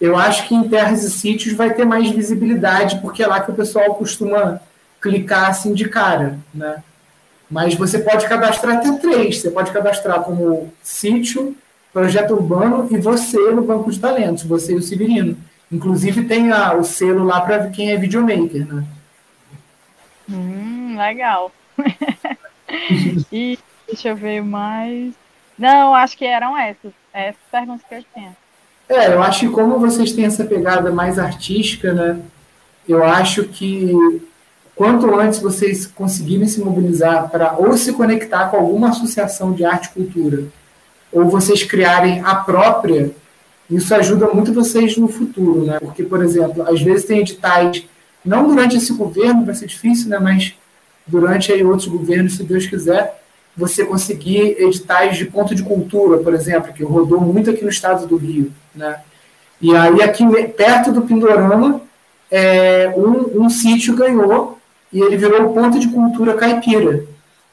[0.03, 3.51] eu acho que em terras e sítios vai ter mais visibilidade, porque é lá que
[3.51, 4.59] o pessoal costuma
[5.01, 6.83] clicar assim de cara, né?
[7.49, 9.39] Mas você pode cadastrar até três.
[9.39, 11.55] Você pode cadastrar como sítio,
[11.93, 15.37] projeto urbano e você no banco de talentos, você e o Severino.
[15.71, 18.83] Inclusive tem a, o selo lá para quem é videomaker, né?
[20.29, 21.49] Hum, legal.
[23.31, 25.13] e deixa eu ver mais.
[25.57, 26.91] Não, acho que eram essas.
[27.13, 28.35] Essas perguntas que eu tinha.
[28.89, 32.19] É, eu acho que como vocês têm essa pegada mais artística, né?
[32.87, 33.93] Eu acho que
[34.75, 39.85] quanto antes vocês conseguirem se mobilizar para ou se conectar com alguma associação de arte
[39.85, 40.43] e cultura,
[41.11, 43.11] ou vocês criarem a própria,
[43.69, 45.79] isso ajuda muito vocês no futuro, né?
[45.79, 47.85] Porque, por exemplo, às vezes tem editais,
[48.25, 50.19] não durante esse governo, vai ser difícil, né?
[50.19, 50.55] Mas
[51.05, 53.21] durante aí outros governos, se Deus quiser,
[53.55, 58.07] você conseguir editais de ponto de cultura, por exemplo, que rodou muito aqui no estado
[58.07, 58.51] do Rio.
[58.73, 58.99] Né?
[59.61, 61.81] E aí, aqui perto do Pindorama,
[62.31, 64.57] é, um, um sítio ganhou
[64.91, 67.05] e ele virou o ponto de cultura caipira.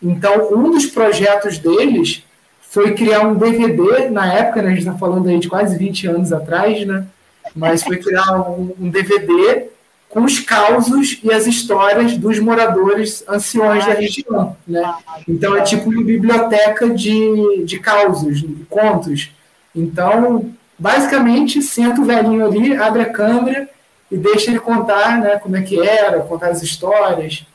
[0.02, 2.24] Então, um dos projetos deles
[2.60, 6.06] foi criar um DVD, na época, né, a gente está falando aí de quase 20
[6.06, 7.06] anos atrás, né?
[7.54, 9.68] mas foi criar um, um DVD
[10.10, 14.56] com os causos e as histórias dos moradores anciões da região.
[14.66, 14.94] Né?
[15.26, 19.30] Então, é tipo uma biblioteca de, de causos, de contos.
[19.74, 23.68] Então, basicamente, senta o velhinho ali, abre a câmera
[24.10, 27.46] e deixa ele contar né, como é que era, contar as histórias.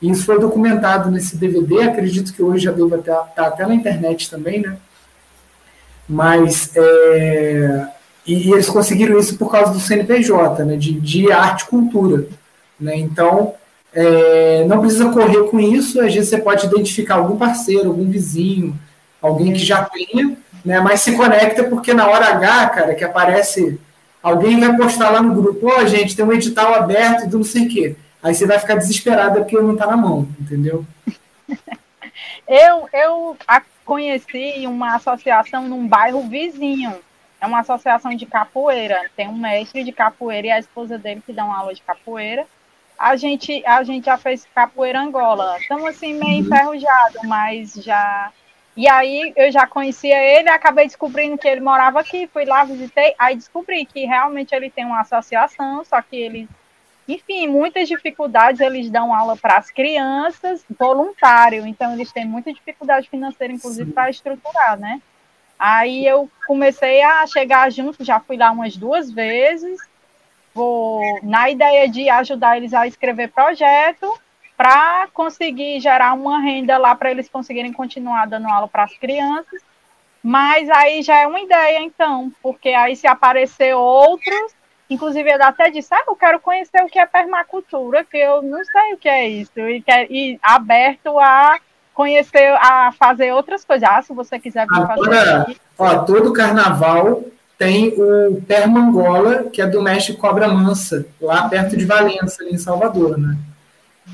[0.00, 3.74] E isso foi documentado nesse DVD, acredito que hoje já deve estar tá até na
[3.74, 4.76] internet também, né?
[6.08, 7.88] Mas é,
[8.26, 12.26] e, e, eles conseguiram isso por causa do CNPJ, né, de, de arte e cultura.
[12.78, 12.96] Né?
[12.96, 13.54] Então,
[13.92, 18.78] é, não precisa correr com isso, às vezes você pode identificar algum parceiro, algum vizinho,
[19.20, 23.78] alguém que já tenha, né, mas se conecta porque na hora H, cara, que aparece,
[24.22, 27.44] alguém vai postar lá no grupo, ó, oh, gente, tem um edital aberto do não
[27.44, 27.96] sei o quê.
[28.22, 30.84] Aí você vai ficar desesperada porque não está na mão, entendeu?
[32.48, 33.36] eu, eu
[33.84, 36.94] conheci uma associação num bairro vizinho,
[37.44, 39.10] é uma associação de capoeira.
[39.14, 42.46] Tem um mestre de capoeira e a esposa dele que dá uma aula de capoeira.
[42.98, 45.58] A gente, a gente já fez capoeira Angola.
[45.58, 46.46] Estamos assim meio uhum.
[46.46, 48.32] enferrujado, mas já.
[48.76, 53.14] E aí eu já conhecia ele, acabei descobrindo que ele morava aqui, fui lá, visitei,
[53.16, 56.48] aí descobri que realmente ele tem uma associação, só que ele,
[57.06, 63.08] enfim, muitas dificuldades, eles dão aula para as crianças, voluntário, então eles têm muita dificuldade
[63.08, 65.00] financeira, inclusive, para estruturar, né?
[65.58, 69.80] Aí eu comecei a chegar junto, já fui lá umas duas vezes,
[70.54, 74.18] vou na ideia de ajudar eles a escrever projeto
[74.56, 79.62] para conseguir gerar uma renda lá para eles conseguirem continuar dando aula para as crianças.
[80.22, 84.54] Mas aí já é uma ideia, então, porque aí se aparecer outros,
[84.88, 88.62] Inclusive, ele até disse, ah, eu quero conhecer o que é permacultura, que eu não
[88.64, 91.58] sei o que é isso, e, e aberto a
[91.94, 93.88] conhecer, a fazer outras coisas.
[93.88, 97.22] Ah, se você quiser vir Agora, fazer ó, todo carnaval
[97.56, 102.58] tem o Permangola, que é do mestre Cobra Mansa, lá perto de Valença, ali em
[102.58, 103.36] Salvador, né?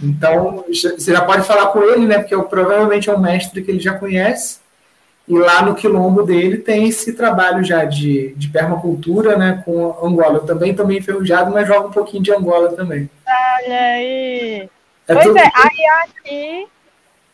[0.02, 2.18] Então, você já pode falar com ele, né?
[2.18, 4.60] Porque eu, provavelmente é um mestre que ele já conhece.
[5.26, 9.62] E lá no quilombo dele tem esse trabalho já de, de permacultura, né?
[9.64, 10.38] Com Angola.
[10.38, 13.08] Eu também estou meio enferrujado, mas jogo um pouquinho de Angola também.
[13.26, 14.68] Olha aí.
[15.08, 16.68] É pois é, aí aqui.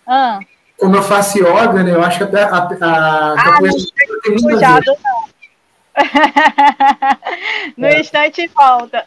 [0.07, 0.41] Ah.
[0.79, 1.93] Como eu faço yoga, né?
[1.93, 3.77] Eu acho que a, a, a ah, capoeira
[4.23, 5.27] tem muito cuidado, não.
[7.77, 8.01] no é.
[8.01, 9.05] instante volta.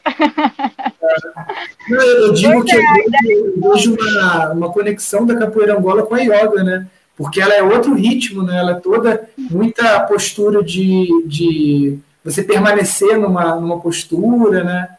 [1.87, 2.81] Não, eu digo que é,
[3.25, 6.87] eu vejo uma, uma conexão da capoeira angola com a yoga, né?
[7.15, 8.57] Porque ela é outro ritmo, né?
[8.57, 14.89] Ela é toda muita postura de, de você permanecer numa, numa postura, né?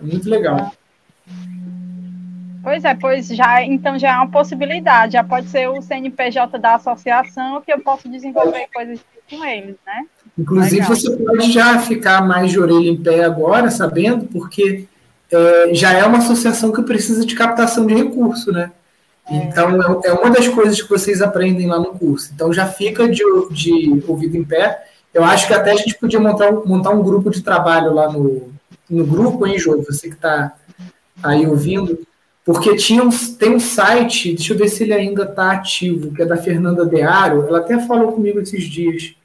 [0.00, 0.72] É muito legal.
[2.66, 6.74] Pois é, pois já então já é uma possibilidade, já pode ser o CNPJ da
[6.74, 8.98] associação que eu posso desenvolver coisas
[9.30, 10.04] com eles, né?
[10.36, 10.88] Inclusive, Legal.
[10.88, 14.84] você pode já ficar mais de orelha em pé agora, sabendo, porque
[15.30, 18.72] é, já é uma associação que precisa de captação de recurso, né?
[19.30, 19.36] É.
[19.36, 22.32] Então, é, é uma das coisas que vocês aprendem lá no curso.
[22.34, 24.84] Então, já fica de, de ouvido em pé.
[25.14, 28.50] Eu acho que até a gente podia montar, montar um grupo de trabalho lá no,
[28.90, 29.80] no grupo, hein, Jô?
[29.82, 30.52] Você que está
[31.22, 32.04] aí ouvindo.
[32.46, 36.22] Porque tinha um, tem um site, deixa eu ver se ele ainda está ativo, que
[36.22, 37.44] é da Fernanda Dearo.
[37.48, 39.16] Ela até falou comigo esses dias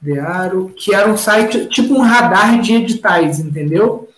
[0.00, 4.08] Dearo, que era um site tipo um radar de editais, entendeu?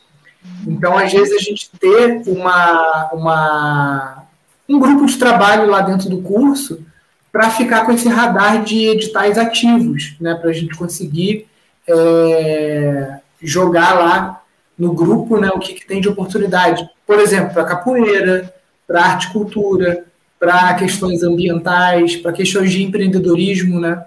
[0.67, 4.25] Então, às vezes, a gente ter uma, uma,
[4.67, 6.83] um grupo de trabalho lá dentro do curso
[7.31, 10.35] para ficar com esse radar de editais ativos, né?
[10.35, 11.47] Para a gente conseguir
[11.87, 14.43] é, jogar lá
[14.79, 16.89] no grupo né, o que, que tem de oportunidade.
[17.13, 18.55] Por exemplo, para capoeira,
[18.87, 20.07] para arte e cultura,
[20.41, 24.03] para questões ambientais, para questões de empreendedorismo, né?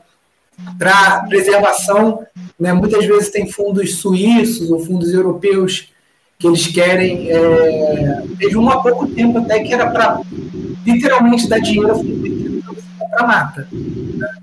[0.79, 2.25] para preservação.
[2.59, 2.73] Né?
[2.73, 5.89] Muitas vezes tem fundos suíços ou fundos europeus
[6.39, 7.29] que eles querem.
[7.29, 8.23] É...
[8.39, 10.19] Teve um há pouco tempo até que era para
[10.83, 11.93] literalmente dar dinheiro
[13.11, 13.67] para mata.
[13.71, 14.35] Né?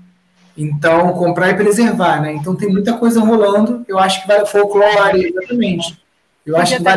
[0.55, 2.33] Então, comprar e preservar, né?
[2.33, 3.83] Então tem muita coisa rolando.
[3.89, 6.01] Eu acho que vai folclore, exatamente.
[6.45, 6.95] Eu acho que vai.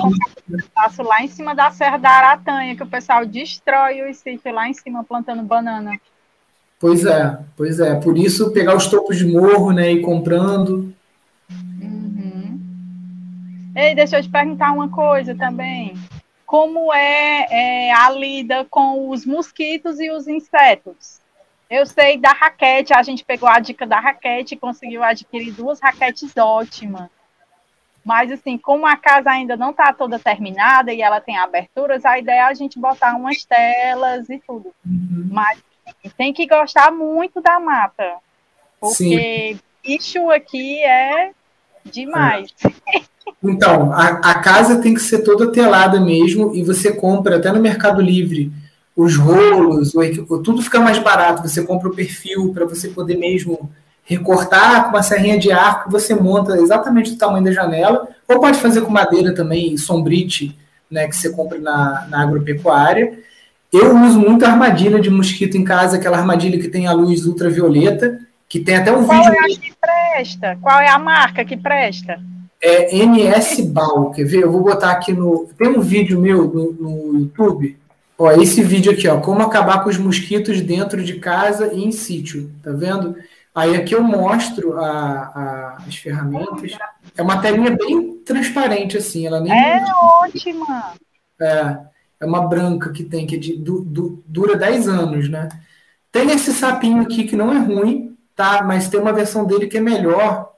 [0.74, 4.68] Passo lá em cima da Serra da Aratanha, que o pessoal destrói o sítio lá
[4.68, 5.92] em cima plantando banana.
[6.78, 7.94] Pois é, pois é.
[7.94, 10.92] Por isso pegar os topos de morro, né, e comprando.
[11.50, 12.60] Uhum.
[13.74, 15.94] Ei, deixa eu te perguntar uma coisa também.
[16.44, 17.46] Como é,
[17.88, 21.20] é a lida com os mosquitos e os insetos?
[21.68, 25.80] Eu sei da raquete, a gente pegou a dica da raquete e conseguiu adquirir duas
[25.80, 27.08] raquetes ótimas.
[28.06, 32.16] Mas, assim, como a casa ainda não está toda terminada e ela tem aberturas, a
[32.16, 34.72] ideia é a gente botar umas telas e tudo.
[34.86, 35.28] Uhum.
[35.28, 35.58] Mas
[36.16, 38.18] tem que gostar muito da mata.
[38.78, 39.60] Porque Sim.
[39.84, 41.32] bicho aqui é
[41.84, 42.54] demais.
[42.64, 43.00] É.
[43.42, 47.60] Então, a, a, casa tem que ser toda telada mesmo, e você compra até no
[47.60, 48.52] Mercado Livre
[48.94, 51.42] os rolos, o, tudo fica mais barato.
[51.42, 53.68] Você compra o perfil para você poder mesmo
[54.06, 58.58] recortar com uma serrinha de arco, você monta exatamente o tamanho da janela, ou pode
[58.58, 60.56] fazer com madeira também, sombrite,
[60.88, 63.18] né, que você compra na, na agropecuária.
[63.72, 67.26] Eu uso muito a armadilha de mosquito em casa, aquela armadilha que tem a luz
[67.26, 69.32] ultravioleta, que tem até um Qual vídeo.
[69.32, 70.58] Qual é a que presta?
[70.62, 72.20] Qual é a marca que presta?
[72.62, 74.44] É NS Bal, quer ver?
[74.44, 75.48] Eu vou botar aqui no.
[75.58, 77.76] Tem um vídeo meu no, no YouTube.
[78.16, 81.92] Ó, esse vídeo aqui, ó, como acabar com os mosquitos dentro de casa e em
[81.92, 83.14] sítio, tá vendo?
[83.56, 86.72] Aí aqui eu mostro a, a, as ferramentas.
[87.16, 89.52] É uma telinha bem transparente, assim, ela nem.
[89.52, 89.82] É
[90.22, 90.94] ótima!
[91.40, 91.86] É
[92.20, 95.48] é uma branca que tem, que é de, du, du, dura 10 anos, né?
[96.10, 98.62] Tem esse sapinho aqui que não é ruim, tá?
[98.62, 100.54] Mas tem uma versão dele que é melhor,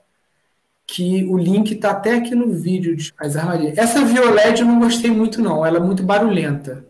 [0.87, 3.77] que o link tá até aqui no vídeo de as armadilhas.
[3.77, 5.65] Essa Violete eu não gostei muito, não.
[5.65, 6.85] Ela é muito barulhenta.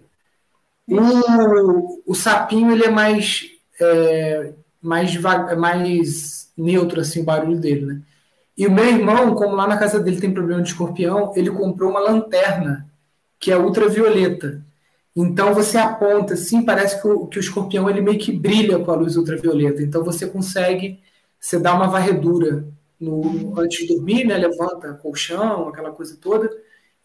[0.87, 3.45] O, o sapinho, ele é mais,
[3.79, 5.15] é, mais,
[5.57, 8.01] mais neutro, assim, o barulho dele, né?
[8.57, 11.91] E o meu irmão, como lá na casa dele tem problema de escorpião, ele comprou
[11.91, 12.89] uma lanterna
[13.39, 14.61] que é ultravioleta.
[15.15, 18.91] Então você aponta assim, parece que o, que o escorpião ele meio que brilha com
[18.91, 19.81] a luz ultravioleta.
[19.81, 20.99] Então você consegue,
[21.39, 22.67] você dá uma varredura
[22.99, 24.37] no, antes de dormir, né?
[24.37, 26.49] Levanta colchão, aquela coisa toda.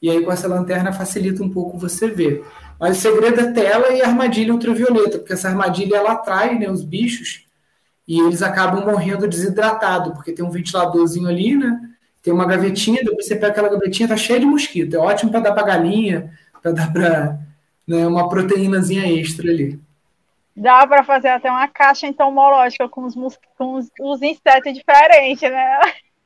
[0.02, 2.44] E aí com essa lanterna facilita um pouco você ver.
[2.80, 6.82] Mas o segredo é tela e armadilha ultravioleta, porque essa armadilha ela atrai né, os
[6.82, 7.46] bichos
[8.06, 11.80] e eles acabam morrendo desidratados, porque tem um ventiladorzinho ali, né?
[12.24, 14.96] tem uma gavetinha, depois você pega aquela gavetinha, tá cheia de mosquito.
[14.96, 16.32] É ótimo para dar para galinha,
[16.62, 17.38] para dar para
[17.86, 19.78] né, uma proteínazinha extra ali.
[20.56, 23.14] Dá para fazer até uma caixa entomológica com os,
[23.58, 25.80] com os, os insetos diferentes, né?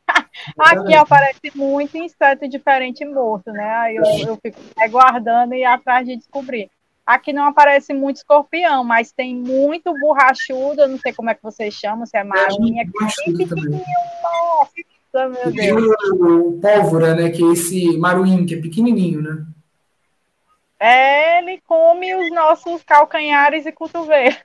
[0.57, 3.69] Aqui aparece muito inseto diferente morto, né?
[3.79, 4.61] Aí eu, eu fico
[4.91, 6.71] guardando e atrás de descobrir.
[7.09, 11.43] Aqui não aparece muito escorpião, mas tem muito borrachudo, eu não sei como é que
[11.43, 13.83] vocês chamam, se é marinha, que é pequenininho,
[14.23, 15.83] nossa, meu Deus.
[16.21, 19.43] O pólvora, né, que é esse maruim, que é pequenininho, né?
[20.79, 24.37] É, ele come os nossos calcanhares e cotovelos.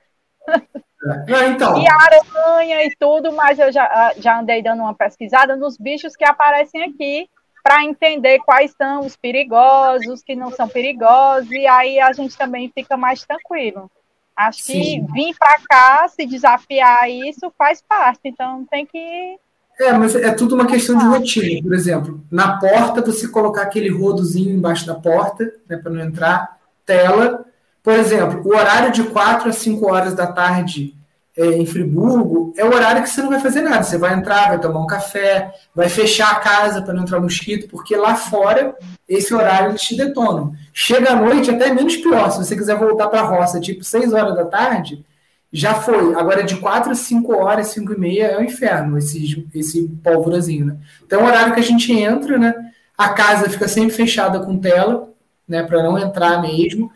[1.28, 1.78] É, então.
[1.78, 6.16] E aranha e tudo, mas eu já, ah, já andei dando uma pesquisada nos bichos
[6.16, 7.28] que aparecem aqui
[7.64, 12.36] para entender quais são os perigosos, os que não são perigosos, e aí a gente
[12.36, 13.90] também fica mais tranquilo.
[14.36, 15.06] Acho Sim.
[15.06, 19.38] que vir para cá, se desafiar isso, faz parte, então tem que.
[19.80, 21.62] É, mas é tudo uma questão de rotina.
[21.62, 26.58] Por exemplo, na porta, você colocar aquele rodozinho embaixo da porta, né, para não entrar,
[26.84, 27.46] tela.
[27.82, 30.94] Por exemplo, o horário de 4 a 5 horas da tarde
[31.36, 33.82] é, em Friburgo, é o horário que você não vai fazer nada.
[33.82, 37.68] Você vai entrar, vai tomar um café, vai fechar a casa para não entrar mosquito,
[37.68, 38.76] porque lá fora,
[39.08, 40.54] esse horário eles te detonam.
[40.72, 42.30] Chega à noite, até menos pior.
[42.30, 45.04] Se você quiser voltar para a roça, tipo 6 horas da tarde,
[45.52, 46.14] já foi.
[46.14, 50.66] Agora, de 4 a 5 horas, 5 e meia, é o inferno, esse, esse pólvorazinho,
[50.66, 50.76] né?
[51.04, 52.54] Então, é o horário que a gente entra, né?
[52.96, 55.08] A casa fica sempre fechada com tela,
[55.48, 55.64] né?
[55.64, 56.92] Para não entrar mesmo.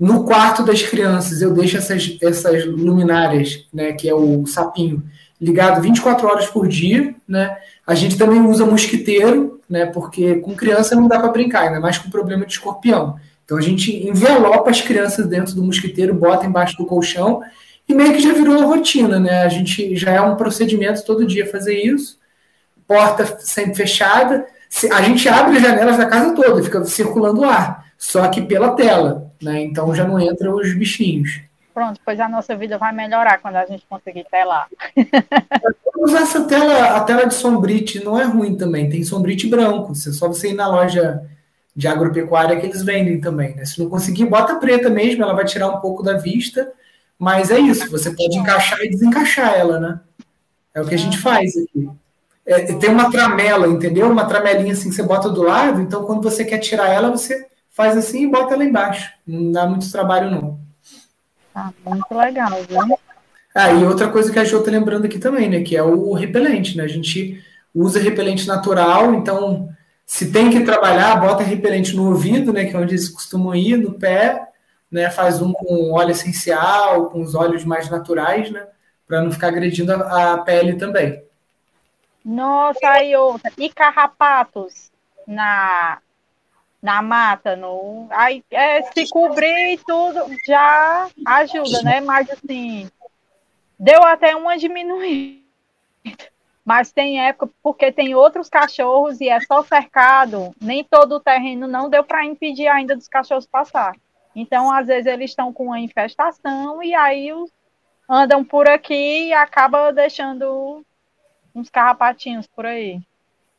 [0.00, 5.02] No quarto das crianças, eu deixo essas, essas luminárias, né, que é o sapinho,
[5.38, 7.14] ligado 24 horas por dia.
[7.28, 7.54] Né?
[7.86, 11.98] A gente também usa mosquiteiro, né, porque com criança não dá para brincar, ainda mais
[11.98, 13.16] com problema de escorpião.
[13.44, 17.42] Então a gente envelopa as crianças dentro do mosquiteiro, bota embaixo do colchão
[17.86, 19.42] e meio que já virou rotina, né?
[19.42, 22.18] A gente já é um procedimento todo dia fazer isso.
[22.86, 24.46] Porta sempre fechada.
[24.92, 29.29] A gente abre as janelas da casa toda, fica circulando ar, só que pela tela
[29.42, 29.62] né?
[29.62, 31.40] Então já não entram os bichinhos.
[31.72, 34.68] Pronto, pois a nossa vida vai melhorar quando a gente conseguir telar.
[35.96, 39.92] Usar essa tela, a tela de sombrite não é ruim também, tem sombrite branco.
[39.92, 41.22] É só você ir na loja
[41.74, 43.54] de agropecuária que eles vendem também.
[43.54, 43.64] Né?
[43.64, 46.72] Se não conseguir, bota preta mesmo, ela vai tirar um pouco da vista,
[47.18, 50.00] mas é isso, você pode encaixar e desencaixar ela, né?
[50.74, 51.88] É o que a gente faz aqui.
[52.46, 54.10] É, tem uma tramela, entendeu?
[54.10, 57.46] Uma tramelinha assim que você bota do lado, então quando você quer tirar ela, você
[57.80, 59.10] faz assim e bota lá embaixo.
[59.26, 60.60] Não dá muito trabalho, não.
[61.54, 62.98] Ah, muito legal, viu?
[63.54, 65.62] Ah, e outra coisa que a Jo tá lembrando aqui também, né?
[65.62, 66.84] Que é o repelente, né?
[66.84, 67.42] A gente
[67.74, 69.70] usa repelente natural, então
[70.04, 72.66] se tem que trabalhar, bota repelente no ouvido, né?
[72.66, 74.46] Que é onde eles costumam ir, no pé,
[74.90, 75.08] né?
[75.08, 78.66] Faz um com óleo essencial, com os óleos mais naturais, né?
[79.06, 81.24] Para não ficar agredindo a, a pele também.
[82.22, 83.50] Nossa, aí outra.
[83.56, 84.90] E carrapatos
[85.26, 85.98] na
[86.82, 92.00] na mata, no, aí é, se cobrir e tudo já ajuda, né?
[92.00, 92.90] Mas assim,
[93.78, 95.40] deu até uma diminuída.
[96.64, 101.66] Mas tem época, porque tem outros cachorros e é só cercado, nem todo o terreno
[101.66, 103.96] não deu para impedir ainda dos cachorros passar.
[104.36, 107.50] Então, às vezes, eles estão com uma infestação e aí os,
[108.08, 110.84] andam por aqui e acaba deixando
[111.54, 113.00] uns carrapatinhos por aí.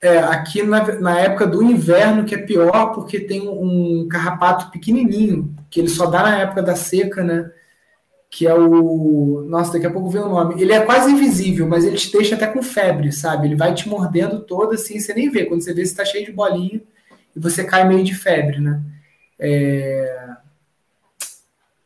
[0.03, 5.55] É, aqui na, na, época do inverno, que é pior, porque tem um carrapato pequenininho,
[5.69, 7.51] que ele só dá na época da seca, né?
[8.27, 9.45] Que é o.
[9.47, 10.59] Nossa, daqui a pouco vem o nome.
[10.59, 13.47] Ele é quase invisível, mas ele te deixa até com febre, sabe?
[13.47, 15.45] Ele vai te mordendo todo assim, você nem vê.
[15.45, 16.81] Quando você vê, você tá cheio de bolinha
[17.35, 18.81] e você cai meio de febre, né?
[19.39, 20.29] É...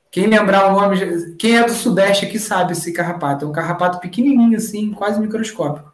[0.10, 3.44] Quem lembrar o nome, quem é do Sudeste aqui sabe esse carrapato.
[3.44, 5.92] É um carrapato pequenininho, assim, quase microscópico.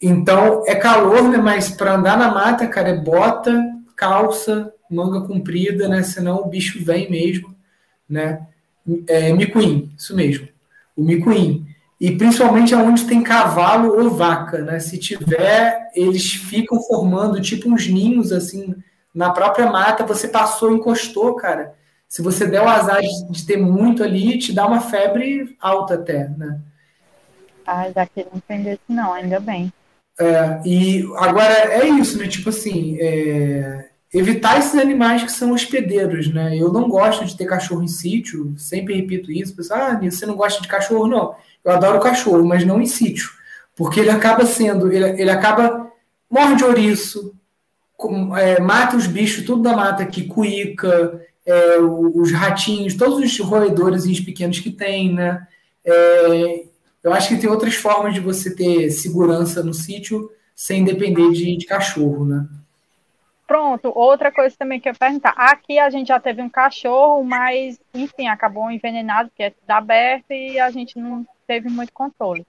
[0.00, 1.36] Então é calor, né?
[1.38, 3.62] Mas para andar na mata, cara, é bota,
[3.94, 6.02] calça, manga comprida, né?
[6.02, 7.54] Senão o bicho vem mesmo,
[8.08, 8.46] né?
[9.06, 10.48] É, micuim, isso mesmo.
[10.96, 11.66] O micuim.
[12.00, 14.80] E principalmente aonde tem cavalo ou vaca, né?
[14.80, 18.74] Se tiver, eles ficam formando tipo uns ninhos assim
[19.14, 20.06] na própria mata.
[20.06, 21.74] Você passou, encostou, cara.
[22.08, 26.28] Se você der o azar de ter muito ali, te dá uma febre alta até,
[26.30, 26.58] né?
[27.66, 29.72] Ah, daqui não tem não, ainda bem.
[30.20, 32.28] É, e agora é isso, né?
[32.28, 36.54] Tipo assim, é, evitar esses animais que são hospedeiros, né?
[36.56, 39.56] Eu não gosto de ter cachorro em sítio, sempre repito isso.
[39.56, 41.06] Pessoal, ah, você não gosta de cachorro?
[41.06, 41.34] Não.
[41.64, 43.30] Eu adoro cachorro, mas não em sítio.
[43.74, 45.90] Porque ele acaba sendo, ele, ele acaba,
[46.28, 47.34] morde ouriço,
[47.96, 53.38] com, é, mata os bichos, tudo da mata aqui, cuíca, é, os ratinhos, todos os
[53.40, 55.46] roedores pequenos que tem, né?
[55.82, 56.64] É,
[57.02, 61.56] eu acho que tem outras formas de você ter segurança no sítio sem depender de,
[61.56, 62.46] de cachorro, né?
[63.46, 65.30] Pronto, outra coisa também que eu ia perguntar.
[65.30, 70.30] Aqui a gente já teve um cachorro, mas, enfim, acabou envenenado, porque é tudo aberto
[70.30, 72.46] e a gente não teve muito controle.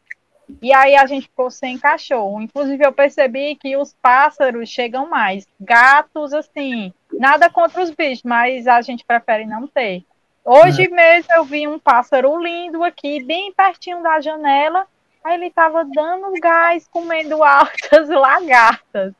[0.61, 2.41] E aí a gente ficou sem cachorro.
[2.41, 5.47] Inclusive, eu percebi que os pássaros chegam mais.
[5.59, 10.03] Gatos, assim, nada contra os bichos, mas a gente prefere não ter.
[10.43, 10.89] Hoje é.
[10.89, 14.87] mesmo eu vi um pássaro lindo aqui, bem pertinho da janela.
[15.23, 19.13] Aí ele estava dando gás, comendo altas lagartas.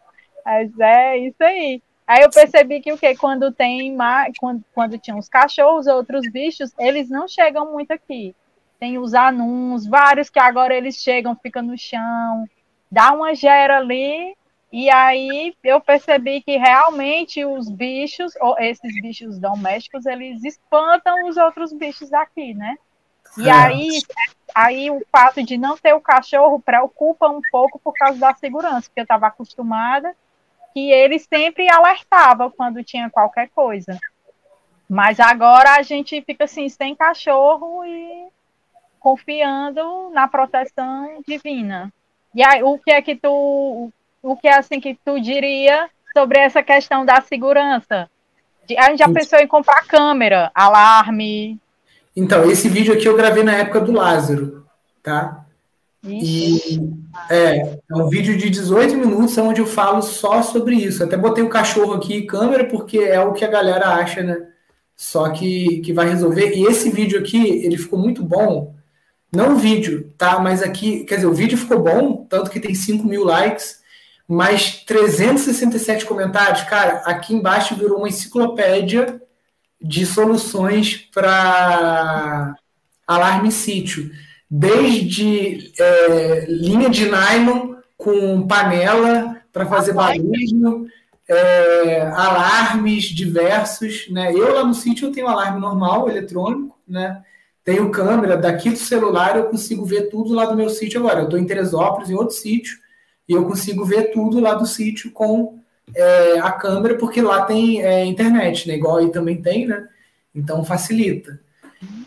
[0.44, 1.82] Mas é isso aí.
[2.08, 3.96] Aí eu percebi que o que quando tem
[4.40, 8.36] quando, quando tinha os cachorros, outros bichos, eles não chegam muito aqui.
[8.80, 12.46] Tem os anuns, vários que agora eles chegam, ficam no chão,
[12.92, 14.36] dá uma gera ali,
[14.72, 21.36] e aí eu percebi que realmente os bichos, ou esses bichos domésticos, eles espantam os
[21.36, 22.78] outros bichos aqui, né?
[23.38, 23.52] E é.
[23.52, 23.90] aí,
[24.56, 28.90] aí o fato de não ter o cachorro preocupa um pouco por causa da segurança,
[28.90, 30.16] porque eu estava acostumada
[30.74, 34.00] que ele sempre alertava quando tinha qualquer coisa.
[34.90, 38.28] Mas agora a gente fica assim, sem cachorro e
[39.00, 41.92] confiando na proteção divina.
[42.34, 43.92] E aí, o que é que tu,
[44.22, 48.10] o que é assim que tu diria sobre essa questão da segurança?
[48.78, 51.60] A gente já pensou em comprar câmera, alarme.
[52.16, 54.66] Então, esse vídeo aqui eu gravei na época do Lázaro,
[55.02, 55.46] tá?
[56.04, 56.80] E
[57.30, 61.04] é, é um vídeo de 18 minutos onde eu falo só sobre isso.
[61.04, 64.48] Até botei o cachorro aqui em câmera, porque é o que a galera acha, né?
[64.96, 66.54] Só que, que vai resolver.
[66.56, 68.76] E esse vídeo aqui, ele ficou muito bom.
[69.34, 70.40] Não o vídeo, tá?
[70.40, 73.81] Mas aqui, quer dizer, o vídeo ficou bom, tanto que tem 5 mil likes,
[74.32, 76.64] mas 367 comentários.
[76.64, 79.22] Cara, aqui embaixo virou uma enciclopédia
[79.82, 82.56] de soluções para
[83.06, 84.10] alarme sítio
[84.50, 90.88] desde é, linha de nylon com panela para fazer barulho,
[91.28, 94.08] é, alarmes diversos.
[94.10, 94.32] Né?
[94.34, 97.22] Eu lá no sítio eu tenho alarme normal, eletrônico, né?
[97.66, 101.20] tenho câmera, daqui do celular eu consigo ver tudo lá do meu sítio agora.
[101.20, 102.80] Eu estou em Teresópolis, em outro sítio,
[103.32, 105.58] e eu consigo ver tudo lá do sítio com
[105.96, 108.76] é, a câmera, porque lá tem é, internet, né?
[108.76, 109.88] igual aí também tem, né?
[110.36, 111.40] então facilita.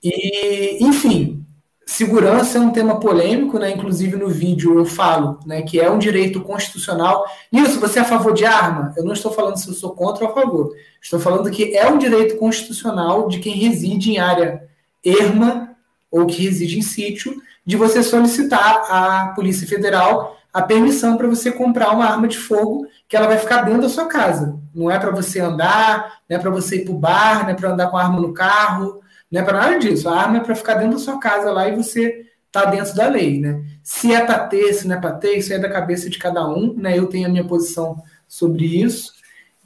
[0.03, 1.43] E, enfim,
[1.87, 3.71] Segurança é um tema polêmico, né?
[3.71, 7.27] Inclusive no vídeo eu falo, né, que é um direito constitucional.
[7.53, 8.95] Nilson, você é a favor de arma?
[8.97, 10.75] Eu não estou falando se eu sou contra ou a favor.
[11.01, 14.67] Estou falando que é um direito constitucional de quem reside em área
[15.05, 15.77] erma
[16.11, 21.51] ou que reside em sítio, de você solicitar à Polícia Federal a permissão para você
[21.51, 24.57] comprar uma arma de fogo que ela vai ficar dentro da sua casa.
[24.73, 27.55] Não é para você andar, não é para você ir para o bar, não é
[27.55, 30.09] para andar com a arma no carro, não é para nada disso.
[30.09, 33.09] A arma é para ficar dentro da sua casa lá e você tá dentro da
[33.09, 33.65] lei, né?
[33.83, 36.47] Se é para ter, se não é para ter, isso é da cabeça de cada
[36.49, 36.97] um, né?
[36.97, 39.13] Eu tenho a minha posição sobre isso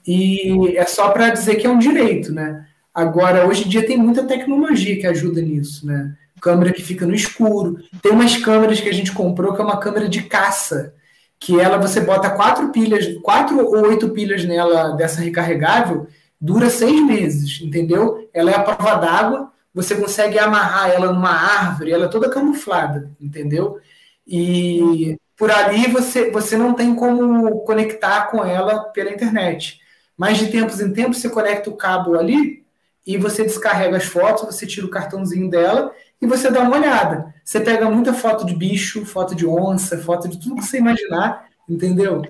[0.06, 2.66] e é só para dizer que é um direito, né?
[2.94, 6.16] Agora, hoje em dia tem muita tecnologia que ajuda nisso, né?
[6.40, 7.78] Câmera que fica no escuro.
[8.02, 10.94] Tem umas câmeras que a gente comprou que é uma câmera de caça,
[11.38, 16.06] que ela você bota quatro pilhas, quatro ou oito pilhas nela dessa recarregável,
[16.40, 18.28] dura seis meses, entendeu?
[18.32, 23.12] Ela é a prova d'água você consegue amarrar ela numa árvore, ela é toda camuflada,
[23.20, 23.78] entendeu?
[24.26, 29.78] E por ali você, você não tem como conectar com ela pela internet.
[30.16, 32.64] Mas de tempos em tempos você conecta o cabo ali
[33.06, 37.34] e você descarrega as fotos, você tira o cartãozinho dela e você dá uma olhada.
[37.44, 41.46] Você pega muita foto de bicho, foto de onça, foto de tudo que você imaginar,
[41.68, 42.22] entendeu?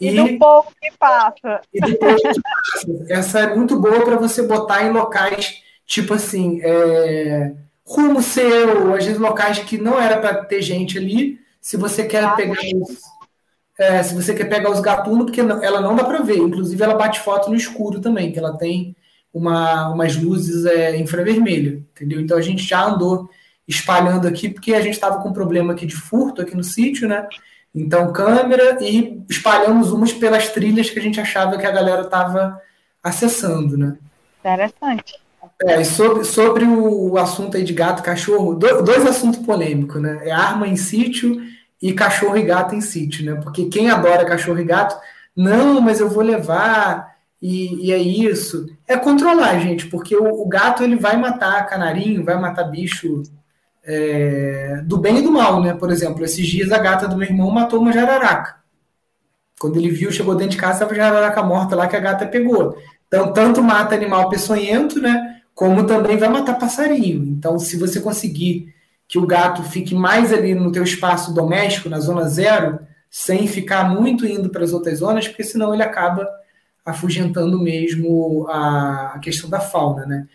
[0.00, 1.60] E, e do pouco que passa.
[1.72, 3.04] E do pouco que passa.
[3.08, 7.52] Essa é muito boa para você botar em locais tipo assim, é,
[7.84, 12.22] rumo seu, às vezes locais que não era para ter gente ali, se você quer
[12.22, 13.00] ah, pegar os,
[13.76, 16.94] é, se você quer pegar os gatunos, porque ela não dá para ver, inclusive ela
[16.94, 18.94] bate foto no escuro também, que ela tem
[19.32, 22.20] uma, umas luzes é, infravermelho, entendeu?
[22.20, 23.28] Então a gente já andou
[23.66, 27.08] espalhando aqui, porque a gente estava com um problema aqui de furto aqui no sítio,
[27.08, 27.26] né?
[27.74, 32.60] Então, câmera e espalhamos umas pelas trilhas que a gente achava que a galera estava
[33.02, 33.96] acessando, né?
[34.40, 35.14] Interessante.
[35.62, 40.20] É, sobre, sobre o assunto aí de gato e cachorro, dois assuntos polêmicos, né?
[40.24, 41.40] É arma em sítio
[41.80, 43.40] e cachorro e gato em sítio, né?
[43.40, 44.98] Porque quem adora cachorro e gato,
[45.36, 47.09] não, mas eu vou levar,
[47.40, 48.66] e, e é isso.
[48.86, 53.22] É controlar, gente, porque o, o, gato ele vai matar canarinho, vai matar bicho
[53.84, 55.74] é, do bem e do mal, né?
[55.74, 58.60] Por exemplo, esses dias a gata do meu irmão matou uma jararaca.
[59.58, 62.76] Quando ele viu, chegou dentro de casa, a jararaca morta lá que a gata pegou.
[63.06, 65.40] Então, tanto mata animal peçonhento, né?
[65.60, 67.22] como também vai matar passarinho.
[67.22, 68.74] Então, se você conseguir
[69.06, 72.78] que o gato fique mais ali no teu espaço doméstico, na zona zero,
[73.10, 76.26] sem ficar muito indo para as outras zonas, porque senão ele acaba
[76.90, 80.26] afugentando mesmo a, a questão da fauna, né?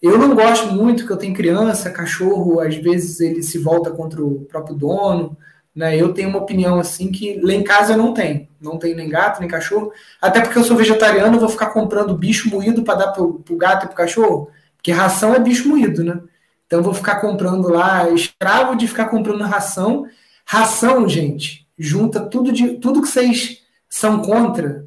[0.00, 4.22] Eu não gosto muito que eu tenho criança, cachorro, às vezes ele se volta contra
[4.22, 5.36] o próprio dono,
[5.74, 5.96] né?
[5.96, 9.40] Eu tenho uma opinião assim que lá em casa não tem, não tem nem gato
[9.40, 13.12] nem cachorro, até porque eu sou vegetariano, eu vou ficar comprando bicho moído para dar
[13.12, 16.20] pro, pro gato e pro cachorro, porque ração é bicho moído, né?
[16.66, 20.06] Então eu vou ficar comprando lá, escravo de ficar comprando ração.
[20.44, 24.86] Ração, gente, junta tudo de tudo que vocês são contra,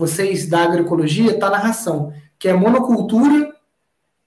[0.00, 3.54] vocês da agroecologia, está na ração, que é monocultura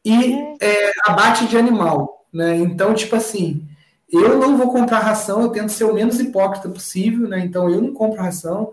[0.05, 2.25] e é, abate de animal.
[2.31, 2.57] Né?
[2.57, 3.67] Então, tipo assim,
[4.11, 7.39] eu não vou comprar ração, eu tento ser o menos hipócrita possível, né?
[7.39, 8.71] Então eu não compro ração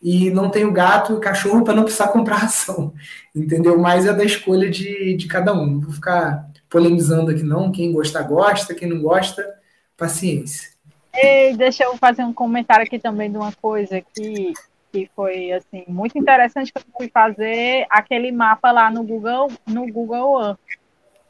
[0.00, 2.94] e não tenho gato e cachorro para não precisar comprar ração,
[3.34, 3.76] entendeu?
[3.78, 5.66] Mas é da escolha de, de cada um.
[5.66, 9.44] Não vou ficar polemizando aqui não, quem gostar gosta, quem não gosta,
[9.96, 10.70] paciência.
[11.12, 14.52] Ei, deixa eu fazer um comentário aqui também de uma coisa que,
[14.96, 19.86] que foi assim muito interessante que eu fui fazer aquele mapa lá no Google, no
[19.92, 20.58] Google Earth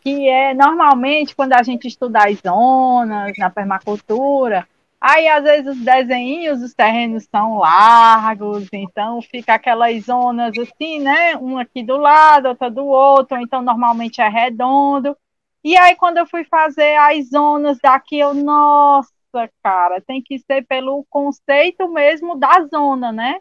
[0.06, 4.64] que é normalmente quando a gente estuda as zonas na permacultura,
[5.00, 11.36] aí às vezes os desenhos os terrenos são largos, então fica aquelas zonas assim, né?
[11.36, 15.16] Um aqui do lado, outra do outro, então normalmente é redondo.
[15.64, 19.10] E aí quando eu fui fazer as zonas daqui, eu, nossa,
[19.60, 23.40] cara, tem que ser pelo conceito mesmo da zona, né?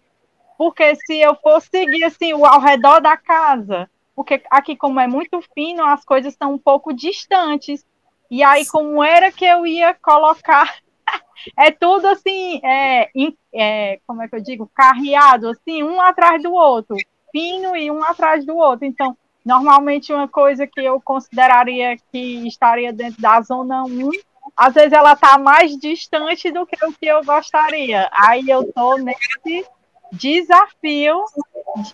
[0.58, 5.08] Porque se eu for seguir assim, o ao redor da casa, porque aqui, como é
[5.08, 7.86] muito fino, as coisas estão um pouco distantes.
[8.32, 10.74] E aí, como era que eu ia colocar?
[11.58, 13.10] é tudo assim, é,
[13.54, 14.72] é, como é que eu digo?
[14.74, 16.96] Carreado, assim, um atrás do outro,
[17.32, 18.86] fino e um atrás do outro.
[18.86, 24.10] Então, normalmente, uma coisa que eu consideraria que estaria dentro da zona 1,
[24.56, 28.10] às vezes ela está mais distante do que o que eu gostaria.
[28.14, 29.66] Aí eu estou nesse
[30.12, 31.24] desafio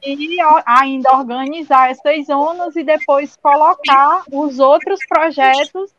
[0.01, 5.93] de ainda organizar essas zonas e depois colocar os outros projetos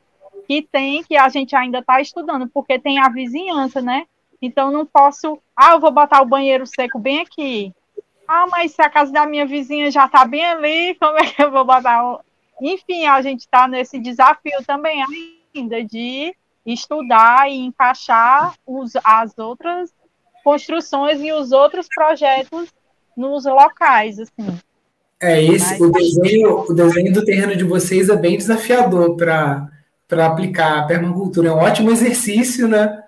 [0.47, 4.07] que tem, que a gente ainda está estudando, porque tem a vizinhança, né?
[4.41, 7.73] Então não posso, ah, eu vou botar o banheiro seco bem aqui.
[8.27, 11.43] Ah, mas se a casa da minha vizinha já está bem ali, como é que
[11.43, 12.05] eu vou botar?
[12.05, 12.21] O...
[12.61, 15.05] Enfim, a gente está nesse desafio também
[15.55, 16.35] ainda de
[16.65, 19.93] estudar e encaixar os, as outras
[20.43, 22.69] construções e os outros projetos
[23.17, 24.59] nos locais, assim.
[25.21, 29.71] É, esse, Mas, o, desenho, o desenho do terreno de vocês é bem desafiador para
[30.27, 31.49] aplicar a permacultura.
[31.49, 33.03] É um ótimo exercício, né?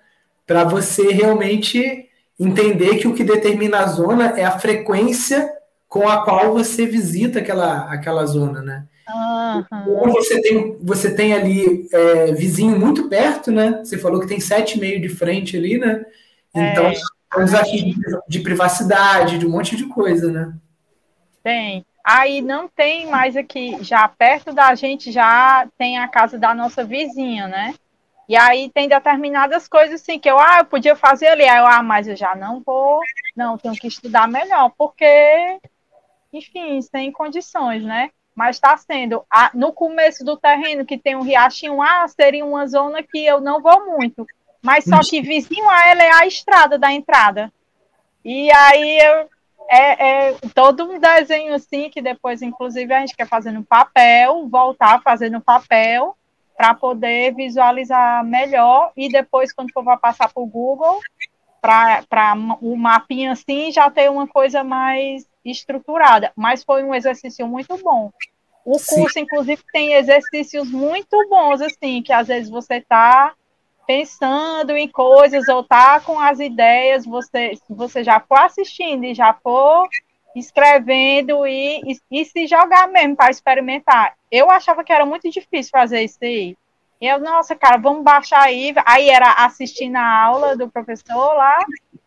[0.47, 2.09] Para você realmente
[2.39, 5.51] entender que o que determina a zona é a frequência
[5.89, 8.85] com a qual você visita aquela, aquela zona, né?
[9.09, 10.13] Uhum.
[10.13, 13.81] Você tem, você tem ali é, vizinho muito perto, né?
[13.85, 16.05] Você falou que tem sete meio de frente ali, né?
[16.55, 16.95] Então, é
[17.41, 17.95] um desafio
[18.29, 20.55] de privacidade, de um monte de coisa, né?
[21.43, 21.85] Tem.
[22.05, 26.85] Aí não tem mais aqui, já perto da gente já tem a casa da nossa
[26.85, 27.75] vizinha, né?
[28.29, 31.67] E aí tem determinadas coisas assim que eu, ah, eu podia fazer ali, aí eu,
[31.67, 33.01] ah, mas eu já não vou,
[33.37, 35.59] não, tenho que estudar melhor, porque,
[36.33, 38.11] enfim, sem condições, né?
[38.35, 39.25] Mas está sendo,
[39.55, 43.63] no começo do terreno que tem um riachinho, ah, seria uma zona que eu não
[43.63, 44.27] vou muito,
[44.65, 47.53] mas só que vizinho a ela é a estrada da entrada.
[48.25, 49.29] E aí eu,
[49.69, 54.49] é, é, todo um desenho assim, que depois, inclusive, a gente quer fazer no papel,
[54.49, 56.17] voltar a fazer no papel,
[56.57, 58.91] para poder visualizar melhor.
[58.97, 60.99] E depois, quando for passar para o Google,
[61.61, 66.33] para o mapinha assim, já ter uma coisa mais estruturada.
[66.35, 68.11] Mas foi um exercício muito bom.
[68.65, 69.21] O curso, Sim.
[69.21, 73.35] inclusive, tem exercícios muito bons, assim, que às vezes você está
[73.87, 79.35] pensando em coisas ou tá com as ideias, você, você já for assistindo e já
[79.35, 79.89] for
[80.35, 84.15] escrevendo e, e, e se jogar mesmo para experimentar.
[84.31, 86.57] Eu achava que era muito difícil fazer isso aí.
[87.01, 88.75] E eu, nossa, cara, vamos baixar aí.
[88.85, 91.59] Aí era assistir na aula do professor lá,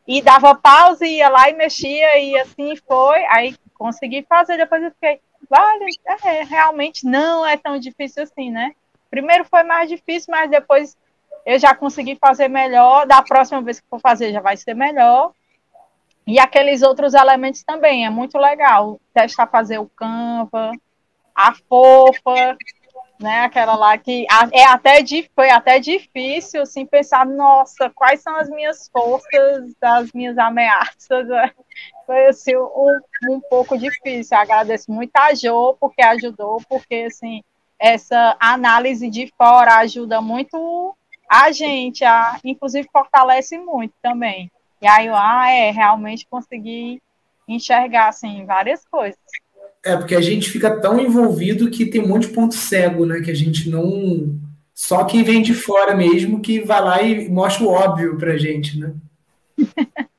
[0.08, 3.26] e dava pausa, ia lá e mexia, e assim foi.
[3.26, 5.20] Aí consegui fazer, depois eu fiquei,
[5.50, 5.86] vale,
[6.24, 8.74] é, realmente não é tão difícil assim, né?
[9.10, 10.98] Primeiro foi mais difícil, mas depois
[11.48, 15.32] eu já consegui fazer melhor, da próxima vez que for fazer já vai ser melhor.
[16.28, 19.00] E aqueles outros elementos também, é muito legal.
[19.14, 20.74] Testar fazer o Canva,
[21.34, 22.58] a fofa,
[23.18, 23.46] né?
[23.46, 25.02] Aquela lá que é até
[25.34, 31.30] foi até difícil assim pensar, nossa, quais são as minhas forças, das minhas ameaças.
[32.06, 34.38] Foi assim, um, um pouco difícil.
[34.38, 37.42] agradeço muito a Jo porque ajudou, porque assim,
[37.80, 40.94] essa análise de fora ajuda muito
[41.30, 44.52] a gente, a, inclusive, fortalece muito também.
[44.82, 47.02] E aí eu, ah, é, realmente consegui
[47.48, 49.20] enxergar, assim, várias coisas.
[49.84, 53.22] É, porque a gente fica tão envolvido que tem um monte de ponto cego, né?
[53.22, 54.38] Que a gente não.
[54.74, 58.78] Só quem vem de fora mesmo que vai lá e mostra o óbvio pra gente,
[58.80, 58.94] né?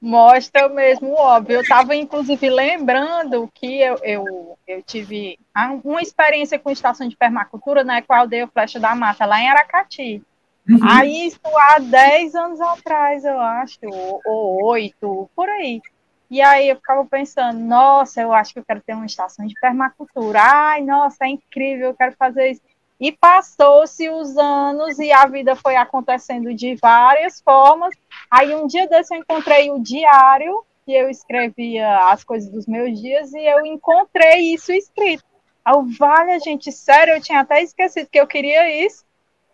[0.00, 1.56] Mostra mesmo óbvio.
[1.56, 5.38] Eu estava, inclusive, lembrando que eu, eu, eu, tive
[5.84, 9.40] uma experiência com estação de permacultura na né, qual dei o Flecha da Mata, lá
[9.40, 10.22] em Aracati.
[10.68, 10.78] Uhum.
[10.82, 13.78] Aí, isso há 10 anos atrás, eu acho,
[14.24, 15.80] ou 8, por aí.
[16.28, 19.54] E aí eu ficava pensando, nossa, eu acho que eu quero ter uma estação de
[19.60, 20.40] permacultura.
[20.42, 22.62] Ai, nossa, é incrível, eu quero fazer isso.
[22.98, 27.94] E passou-se os anos e a vida foi acontecendo de várias formas.
[28.30, 32.98] Aí um dia desse eu encontrei o diário que eu escrevia as coisas dos meus
[33.00, 35.24] dias e eu encontrei isso escrito.
[35.64, 39.04] Aí, vale, gente, sério, eu tinha até esquecido que eu queria isso.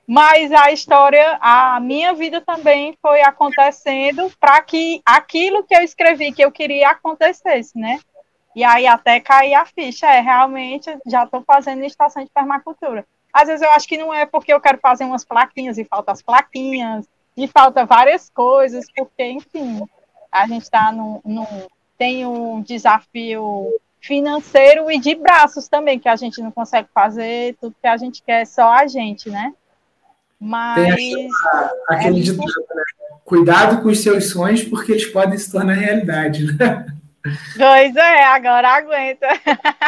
[0.07, 6.33] Mas a história, a minha vida também foi acontecendo para que aquilo que eu escrevi
[6.33, 7.99] que eu queria acontecesse, né?
[8.55, 13.07] E aí até cair a ficha, é realmente já estou fazendo estação de permacultura.
[13.33, 16.13] Às vezes eu acho que não é porque eu quero fazer umas plaquinhas e falta
[16.13, 17.07] as plaquinhas,
[17.37, 19.83] e falta várias coisas, porque, enfim,
[20.31, 21.47] a gente está no, no,
[21.97, 23.69] tem um desafio
[24.01, 28.23] financeiro e de braços também, que a gente não consegue fazer tudo que a gente
[28.23, 29.55] quer, só a gente, né?
[30.39, 30.97] Mas.
[30.97, 31.29] Tem
[31.89, 32.83] aquele é ditado, né?
[33.25, 36.87] Cuidado com os seus sonhos, porque eles podem se tornar realidade, né?
[37.57, 39.29] Pois é, agora aguenta.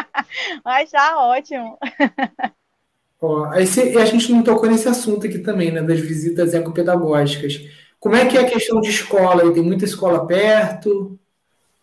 [0.64, 1.76] Mas tá ótimo.
[3.26, 7.58] Ó, cê, a gente não tocou nesse assunto aqui também, né, das visitas ecopedagógicas.
[7.98, 9.50] Como é que é a questão de escola?
[9.54, 11.18] Tem muita escola perto?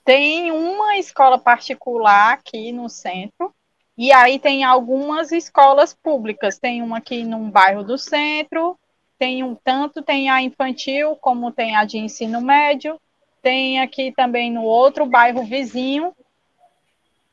[0.06, 3.52] Tem uma escola particular aqui no centro,
[3.98, 6.60] e aí tem algumas escolas públicas.
[6.60, 8.78] Tem uma aqui num bairro do centro,
[9.18, 13.00] tem um tanto tem a infantil como tem a de ensino médio,
[13.42, 16.14] tem aqui também no outro bairro vizinho,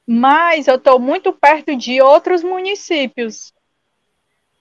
[0.07, 3.53] mas eu estou muito perto de outros municípios.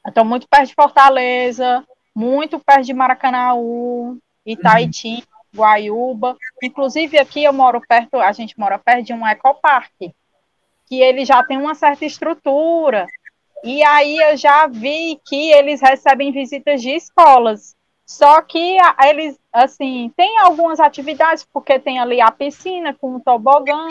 [0.08, 1.86] Estou muito perto de Fortaleza,
[2.16, 5.60] muito perto de Maracanaú, Itaitim, uhum.
[5.60, 6.38] Guaiúba.
[6.64, 10.16] Inclusive aqui eu moro perto, a gente mora perto de um ecoparque,
[10.86, 13.06] que ele já tem uma certa estrutura.
[13.64, 17.76] E aí eu já vi que eles recebem visitas de escolas.
[18.06, 23.86] Só que eles, assim, tem algumas atividades, porque tem ali a piscina com um tobogã,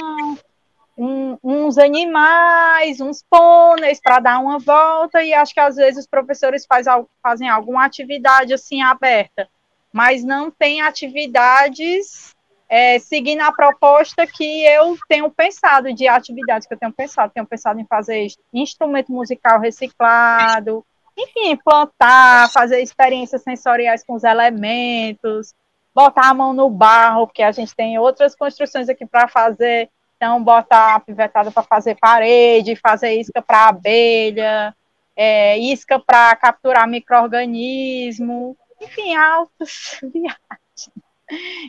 [0.97, 6.07] um, uns animais, uns pôneis para dar uma volta, e acho que às vezes os
[6.07, 6.87] professores faz,
[7.23, 9.49] fazem alguma atividade assim aberta,
[9.93, 12.35] mas não tem atividades
[12.69, 17.33] é, seguindo a proposta que eu tenho pensado, de atividades que eu tenho pensado.
[17.33, 20.85] Tenho pensado em fazer instrumento musical reciclado,
[21.17, 25.55] enfim, plantar, fazer experiências sensoriais com os elementos,
[25.95, 30.43] botar a mão no barro, porque a gente tem outras construções aqui para fazer então,
[30.43, 34.75] bota a pivetada para fazer parede, fazer isca para abelha,
[35.15, 41.07] é, isca para capturar microorganismo, enfim, altos viagens.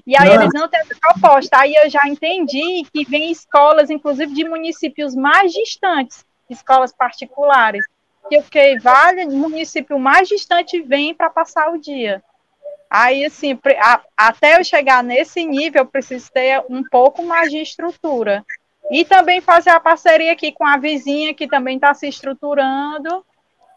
[0.06, 1.60] E aí eles não têm essa proposta.
[1.60, 7.86] Aí eu já entendi que vem escolas, inclusive de municípios mais distantes, escolas particulares.
[8.30, 12.24] Que eu fiquei, vale, município mais distante vem para passar o dia.
[12.90, 17.58] Aí, assim, a, até eu chegar nesse nível, eu preciso ter um pouco mais de
[17.58, 18.46] estrutura.
[18.90, 23.26] E também fazer a parceria aqui com a vizinha, que também está se estruturando,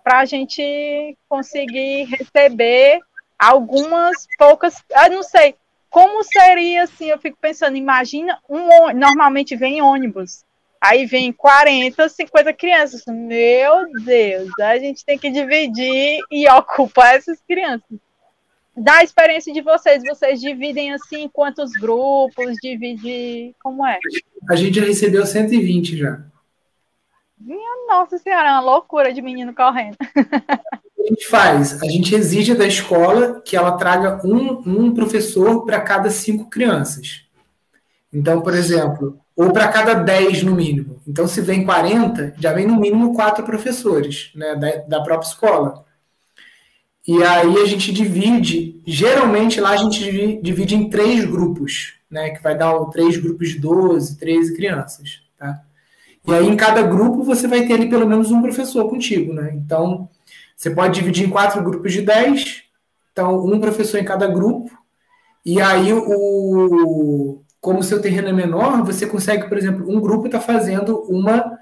[0.05, 3.01] para a gente conseguir receber
[3.37, 4.77] algumas poucas.
[4.91, 5.57] Eu não sei
[5.91, 7.07] como seria assim.
[7.07, 10.45] Eu fico pensando, imagina, um, normalmente vem ônibus.
[10.81, 13.03] Aí vem 40, 50 crianças.
[13.07, 17.99] Meu Deus, a gente tem que dividir e ocupar essas crianças
[18.81, 23.99] da experiência de vocês, vocês dividem assim quantos grupos, divide, como é?
[24.49, 26.21] A gente já recebeu 120 já.
[27.39, 29.97] Minha nossa senhora, é uma loucura de menino correndo.
[30.17, 31.83] a gente faz?
[31.83, 37.27] A gente exige da escola que ela traga um, um professor para cada cinco crianças.
[38.13, 41.01] Então, por exemplo, ou para cada 10 no mínimo.
[41.07, 45.85] Então, se vem 40, já vem no mínimo quatro professores né, da, da própria escola.
[47.07, 52.31] E aí a gente divide, geralmente lá a gente divide em três grupos, né?
[52.31, 55.63] Que vai dar três grupos de 12, 13 crianças, tá?
[56.27, 59.53] E aí em cada grupo você vai ter ali pelo menos um professor contigo, né?
[59.55, 60.09] Então,
[60.57, 62.63] você pode dividir em quatro grupos de 10,
[63.13, 64.71] então um professor em cada grupo,
[65.45, 70.27] e aí o como o seu terreno é menor, você consegue, por exemplo, um grupo
[70.27, 71.59] está fazendo uma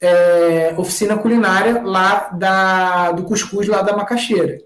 [0.00, 4.58] é, oficina culinária lá da, do cuscuz lá da macaxeira.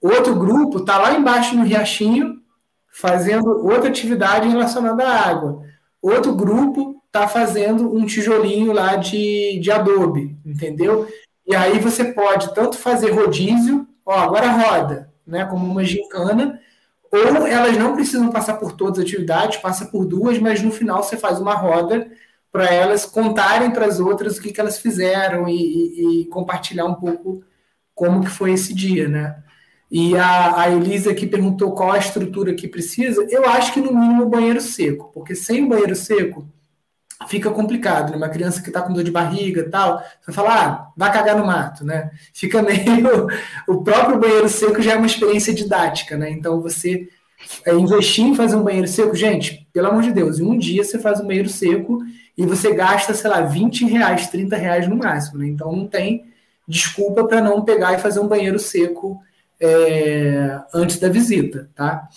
[0.00, 2.40] Outro grupo está lá embaixo no riachinho
[2.88, 5.62] fazendo outra atividade relacionada à água.
[6.00, 11.06] Outro grupo está fazendo um tijolinho lá de, de adobe, entendeu?
[11.46, 16.60] E aí você pode tanto fazer rodízio, ó, agora roda, né, como uma gincana,
[17.10, 21.02] ou elas não precisam passar por todas as atividades, passa por duas, mas no final
[21.02, 22.10] você faz uma roda
[22.50, 26.86] para elas contarem para as outras o que, que elas fizeram e, e, e, compartilhar
[26.86, 27.44] um pouco
[27.94, 29.42] como que foi esse dia, né?
[29.90, 33.94] E a, a Elisa que perguntou qual a estrutura que precisa, eu acho que no
[33.94, 36.46] mínimo banheiro seco, porque sem banheiro seco
[37.28, 38.16] fica complicado, né?
[38.16, 41.36] Uma criança que está com dor de barriga e tal, você fala, ah, vai cagar
[41.36, 42.10] no mato, né?
[42.34, 43.26] Fica meio.
[43.66, 46.30] O próprio banheiro seco já é uma experiência didática, né?
[46.30, 47.08] Então você
[47.64, 50.84] é, investir em fazer um banheiro seco, gente, pelo amor de Deus, em um dia
[50.84, 52.00] você faz um banheiro seco
[52.36, 55.46] e você gasta, sei lá, 20 reais, 30 reais no máximo, né?
[55.46, 56.26] Então não tem
[56.68, 59.22] desculpa para não pegar e fazer um banheiro seco
[59.60, 62.08] é, antes da visita, tá?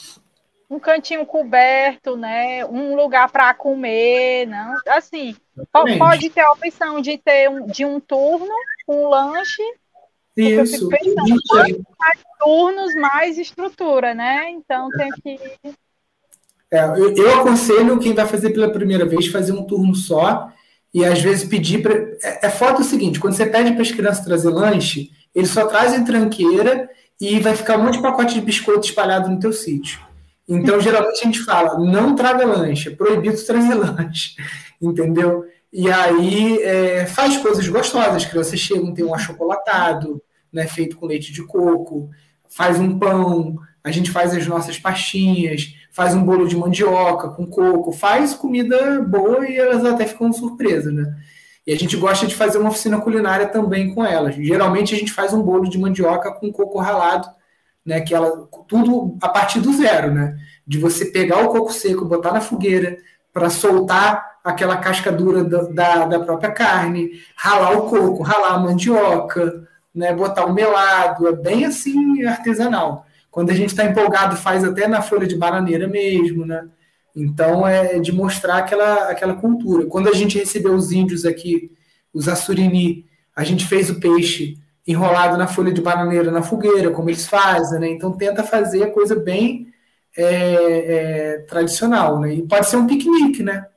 [0.70, 2.66] Um cantinho coberto, né?
[2.66, 4.76] Um lugar para comer, não?
[4.88, 6.00] Assim, Exatamente.
[6.00, 8.54] pode ter a opção de ter um, de um turno,
[8.88, 9.64] um lanche.
[10.38, 10.88] Isso.
[10.88, 14.50] Pensando, mais turnos, mais estrutura, né?
[14.52, 15.40] Então tem que
[16.72, 20.52] é, eu, eu, aconselho quem vai fazer pela primeira vez fazer um turno só
[20.94, 21.94] e às vezes pedir para.
[22.24, 25.66] É, é foda o seguinte: quando você pede para as crianças trazer lanche, eles só
[25.66, 26.88] trazem tranqueira
[27.20, 30.00] e vai ficar um monte de pacote de biscoito espalhado no teu sítio.
[30.48, 34.36] Então, geralmente a gente fala, não traga lanche, é proibido trazer lanche,
[34.82, 35.46] entendeu?
[35.72, 41.06] E aí é, faz coisas gostosas, as crianças chegam, tem um achocolatado, né, feito com
[41.06, 42.10] leite de coco,
[42.48, 47.46] faz um pão, a gente faz as nossas pastinhas, faz um bolo de mandioca com
[47.46, 51.16] coco, faz comida boa e elas até ficam surpresas, né?
[51.70, 54.34] E a gente gosta de fazer uma oficina culinária também com elas.
[54.34, 57.30] Geralmente a gente faz um bolo de mandioca com coco ralado,
[57.86, 58.02] né?
[58.02, 60.36] Que ela tudo a partir do zero, né?
[60.66, 62.98] De você pegar o coco seco, botar na fogueira
[63.32, 68.60] para soltar aquela casca dura da, da, da, própria carne, ralar o coco, ralar a
[68.60, 70.12] mandioca, né?
[70.12, 73.06] Botar o melado, é bem assim artesanal.
[73.30, 76.68] Quando a gente está empolgado, faz até na folha de bananeira mesmo, né?
[77.16, 79.86] Então, é de mostrar aquela, aquela cultura.
[79.86, 81.72] Quando a gente recebeu os índios aqui,
[82.14, 83.06] os assurini,
[83.36, 84.58] a gente fez o peixe
[84.88, 87.90] enrolado na folha de bananeira na fogueira, como eles fazem, né?
[87.90, 89.68] Então, tenta fazer a coisa bem
[90.18, 92.34] é, é, tradicional, né?
[92.34, 93.68] E pode ser um piquenique, né?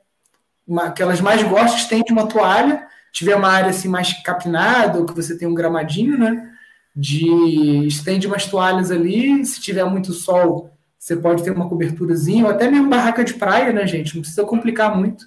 [0.67, 5.05] Uma, que elas mais gostam, estende uma toalha, tiver uma área assim mais capinada, ou
[5.05, 6.51] que você tem um gramadinho, né?
[6.95, 10.72] De estende umas toalhas ali, se tiver muito sol,
[11.03, 14.15] você pode ter uma coberturazinha, ou até mesmo barraca de praia, né, gente?
[14.15, 15.25] Não precisa complicar muito.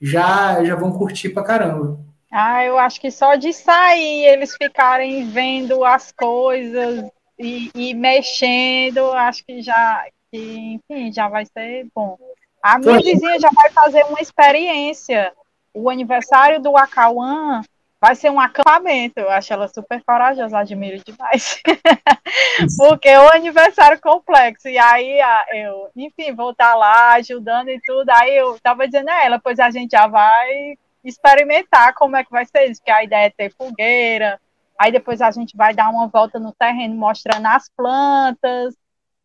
[0.00, 2.00] Já, já vão curtir pra caramba.
[2.32, 7.04] Ah, eu acho que só de sair, eles ficarem vendo as coisas
[7.38, 12.16] e, e mexendo, acho que já, que, enfim, já vai ser bom.
[12.62, 15.34] A minha vizinha já vai fazer uma experiência.
[15.74, 17.60] O aniversário do Acauã
[18.00, 19.20] vai ser um acampamento.
[19.20, 21.60] Eu acho ela super corajosa, admiro demais.
[22.78, 24.68] Porque é um aniversário complexo.
[24.68, 25.18] E aí
[25.52, 28.08] eu, enfim, vou estar lá ajudando e tudo.
[28.10, 32.30] Aí eu tava dizendo a ela, pois a gente já vai experimentar como é que
[32.30, 34.40] vai ser isso, porque a ideia é ter fogueira.
[34.78, 38.74] Aí depois a gente vai dar uma volta no terreno mostrando as plantas,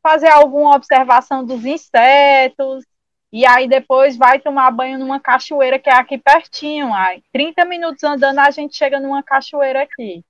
[0.04, 2.84] fazer alguma observação dos insetos,
[3.32, 6.94] e aí depois vai tomar banho numa cachoeira que é aqui pertinho.
[6.94, 10.24] Aí 30 minutos andando a gente chega numa cachoeira aqui.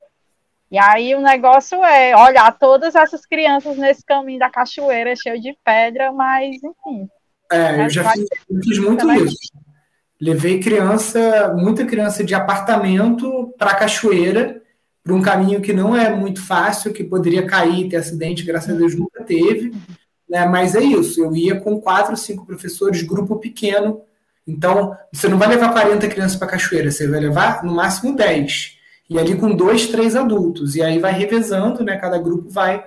[0.71, 5.55] E aí o negócio é olhar todas essas crianças nesse caminho da cachoeira cheio de
[5.63, 7.07] pedra, mas enfim.
[7.51, 9.37] É, eu já fiz, eu fiz muito isso.
[10.19, 14.61] Levei criança, muita criança de apartamento para a cachoeira,
[15.03, 18.77] para um caminho que não é muito fácil, que poderia cair, ter acidente, graças a
[18.77, 19.71] Deus nunca teve.
[20.29, 20.45] Né?
[20.45, 24.01] Mas é isso, eu ia com quatro, cinco professores, grupo pequeno.
[24.47, 28.75] Então, você não vai levar 40 crianças para cachoeira, você vai levar no máximo 10.
[29.09, 30.75] E ali com dois, três adultos.
[30.75, 31.97] E aí vai revezando, né?
[31.97, 32.83] Cada grupo vai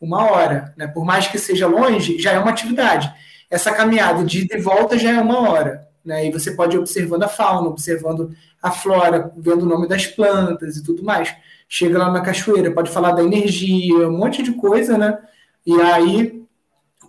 [0.00, 0.74] uma hora.
[0.76, 0.86] Né?
[0.86, 3.12] Por mais que seja longe, já é uma atividade.
[3.50, 5.86] Essa caminhada de ida e volta já é uma hora.
[6.04, 6.26] Né?
[6.26, 10.76] E você pode ir observando a fauna, observando a flora, vendo o nome das plantas
[10.76, 11.34] e tudo mais.
[11.68, 15.18] Chega lá na cachoeira, pode falar da energia, um monte de coisa, né?
[15.64, 16.41] E aí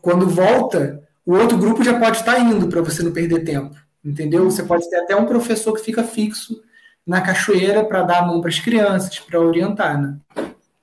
[0.04, 3.74] quando volta, o outro grupo já pode estar indo para você não perder tempo,
[4.04, 4.44] entendeu?
[4.44, 6.62] Você pode ter até um professor que fica fixo
[7.08, 10.18] na cachoeira para dar a mão para as crianças, para orientar, né?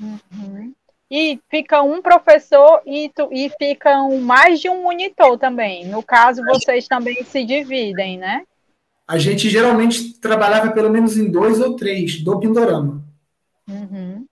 [0.01, 0.73] Uhum.
[1.11, 5.87] E fica um professor e, tu, e fica um, mais de um monitor também.
[5.87, 8.45] No caso, vocês também se dividem, né?
[9.07, 13.05] A gente geralmente trabalhava pelo menos em dois ou três do Pindorama.
[13.69, 14.25] Uhum.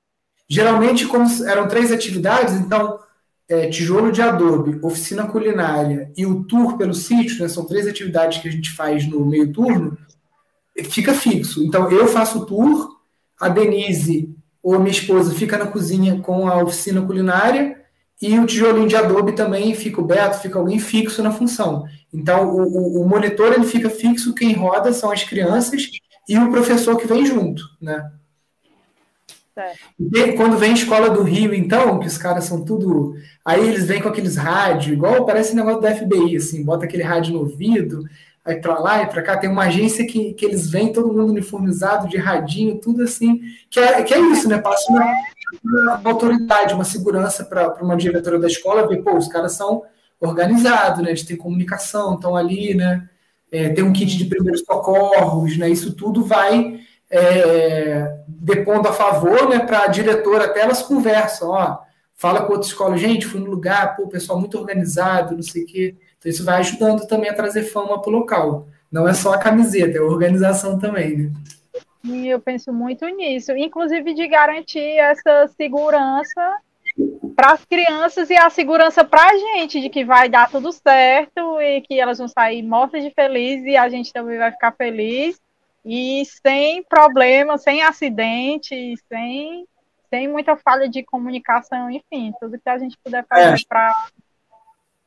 [0.49, 2.99] Geralmente, como eram três atividades, então
[3.49, 8.38] é, tijolo de adobe, oficina culinária e o tour pelo sítio, né, são três atividades
[8.38, 9.96] que a gente faz no meio turno,
[10.84, 11.64] fica fixo.
[11.64, 12.99] Então, eu faço o tour,
[13.40, 17.78] a Denise ou minha esposa fica na cozinha com a oficina culinária
[18.20, 21.84] e o tijolinho de adobe também fica o Beto, fica alguém fixo na função.
[22.12, 25.88] Então, o, o, o monitor ele fica fixo, quem roda são as crianças
[26.28, 28.11] e o professor que vem junto, né?
[29.98, 33.14] E quando vem escola do Rio, então, que os caras são tudo.
[33.44, 37.32] Aí eles vêm com aqueles rádios, igual parece negócio da FBI, assim, bota aquele rádio
[37.32, 38.04] no ouvido,
[38.44, 39.36] aí para lá e para cá.
[39.36, 43.40] Tem uma agência que, que eles vêm, todo mundo uniformizado, de radinho, tudo assim.
[43.70, 44.59] Que é, que é isso, né?
[44.59, 45.04] Passa uma,
[45.64, 49.82] uma autoridade, uma segurança para uma diretora da escola ver, pô, os caras são
[50.20, 51.11] organizados, né?
[51.11, 53.09] Eles têm comunicação, estão ali, né?
[53.50, 55.70] É, tem um kit de primeiros socorros, né?
[55.70, 56.80] Isso tudo vai
[57.11, 61.78] é, depondo a favor, né, para a diretora, até elas conversam, ó,
[62.14, 65.66] fala com outra escola, gente, fui no lugar, pô, pessoal muito organizado, não sei o
[65.66, 65.94] quê.
[66.18, 68.66] Então isso vai ajudando também a trazer fama para o local.
[68.90, 71.32] Não é só a camiseta, é a organização também, né?
[72.04, 76.59] E eu penso muito nisso, inclusive de garantir essa segurança
[77.36, 81.61] para as crianças e a segurança para a gente de que vai dar tudo certo
[81.61, 85.38] e que elas vão sair mortas de feliz e a gente também vai ficar feliz
[85.91, 89.66] e sem problema, sem acidente, sem,
[90.11, 93.64] sem muita falha de comunicação, enfim, tudo que a gente puder fazer é.
[93.66, 94.07] para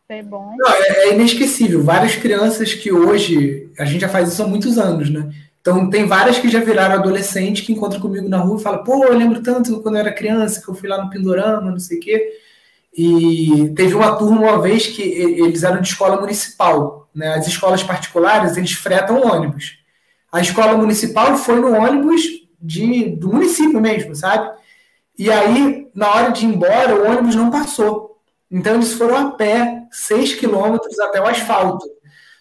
[0.07, 0.55] ser bom.
[0.57, 1.83] Não, é, é, inesquecível.
[1.83, 5.31] Várias crianças que hoje, a gente já faz isso há muitos anos, né?
[5.61, 9.05] Então, tem várias que já viraram adolescente que encontram comigo na rua e falam: pô,
[9.05, 11.99] eu lembro tanto quando eu era criança que eu fui lá no Pindorama, não sei
[11.99, 12.39] o quê.
[12.97, 17.07] E teve uma turma uma vez que eles eram de escola municipal.
[17.13, 17.35] Né?
[17.35, 19.79] As escolas particulares, eles fretam ônibus
[20.31, 22.21] a escola municipal foi no ônibus
[22.61, 24.55] de, do município mesmo, sabe?
[25.17, 28.19] E aí, na hora de ir embora, o ônibus não passou.
[28.49, 31.85] Então, eles foram a pé, seis quilômetros até o asfalto.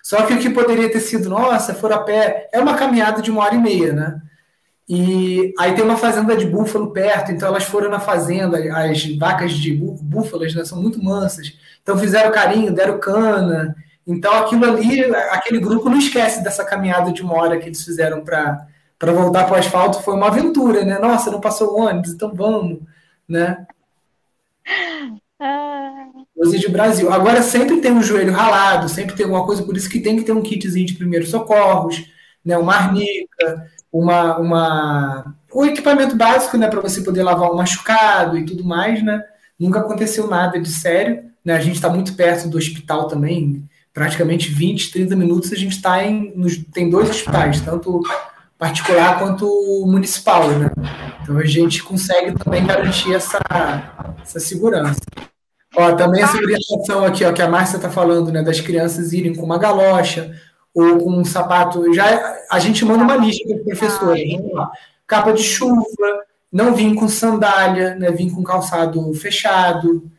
[0.02, 3.30] Só que o que poderia ter sido, nossa, foram a pé, é uma caminhada de
[3.30, 4.20] uma hora e meia, né?
[4.88, 9.52] E aí tem uma fazenda de búfalo perto, então elas foram na fazenda, as vacas
[9.52, 11.52] de búfalas né, são muito mansas.
[11.80, 13.76] Então fizeram carinho, deram cana,
[14.06, 18.22] então, aquilo ali, aquele grupo não esquece dessa caminhada de uma hora que eles fizeram
[18.24, 18.66] para
[19.12, 20.02] voltar para o asfalto.
[20.02, 20.98] Foi uma aventura, né?
[20.98, 22.80] Nossa, não passou o ônibus, então vamos,
[23.28, 23.66] né?
[26.34, 27.12] Coisa de Brasil.
[27.12, 30.24] Agora, sempre tem um joelho ralado, sempre tem alguma coisa, por isso que tem que
[30.24, 32.04] ter um kitzinho de primeiros socorros,
[32.44, 32.58] né?
[32.58, 35.34] uma arnica, uma, uma...
[35.52, 36.68] o equipamento básico, né?
[36.68, 39.22] Para você poder lavar um machucado e tudo mais, né?
[39.58, 41.30] Nunca aconteceu nada de sério.
[41.44, 41.54] Né?
[41.54, 43.62] A gente está muito perto do hospital também,
[43.92, 46.32] praticamente 20, 30 minutos a gente está em.
[46.36, 48.00] Nos, tem dois hospitais, tanto
[48.58, 49.46] particular quanto
[49.86, 50.70] municipal, né?
[51.22, 53.40] Então a gente consegue também garantir essa,
[54.22, 55.00] essa segurança.
[55.76, 59.34] Ó, também essa orientação aqui, ó, que a Márcia está falando, né, das crianças irem
[59.34, 60.34] com uma galocha
[60.74, 61.92] ou com um sapato.
[61.94, 64.16] Já a gente manda uma lista para o professor.
[65.06, 65.84] Capa de chuva,
[66.52, 70.10] não vir com sandália, né, vir com calçado fechado,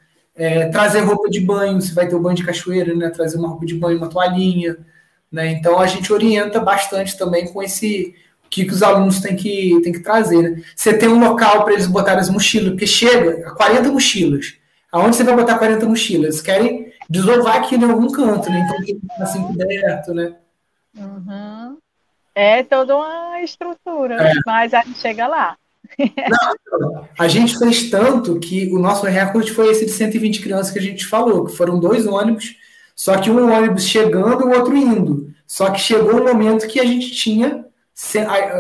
[0.41, 3.11] é, trazer roupa de banho, se vai ter o banho de cachoeira, né?
[3.11, 4.75] Trazer uma roupa de banho, uma toalhinha,
[5.31, 5.51] né?
[5.51, 9.79] Então a gente orienta bastante também com esse o que, que os alunos têm que,
[9.83, 10.63] têm que trazer, né?
[10.75, 14.55] Você tem um local para eles botarem as mochilas, porque chega a 40 mochilas.
[14.91, 16.41] Aonde você vai botar 40 mochilas?
[16.41, 18.65] Querem desovar aquilo em algum canto, né?
[18.65, 20.35] Então tem que ficar assim coberto, né?
[20.97, 21.77] Uhum.
[22.33, 24.33] É toda uma estrutura, é.
[24.43, 25.55] mas a gente chega lá.
[27.17, 30.81] A gente fez tanto que o nosso recorde foi esse de 120 crianças que a
[30.81, 32.55] gente falou, que foram dois ônibus,
[32.95, 35.31] só que um ônibus chegando e o outro indo.
[35.45, 37.65] Só que chegou um momento que a gente tinha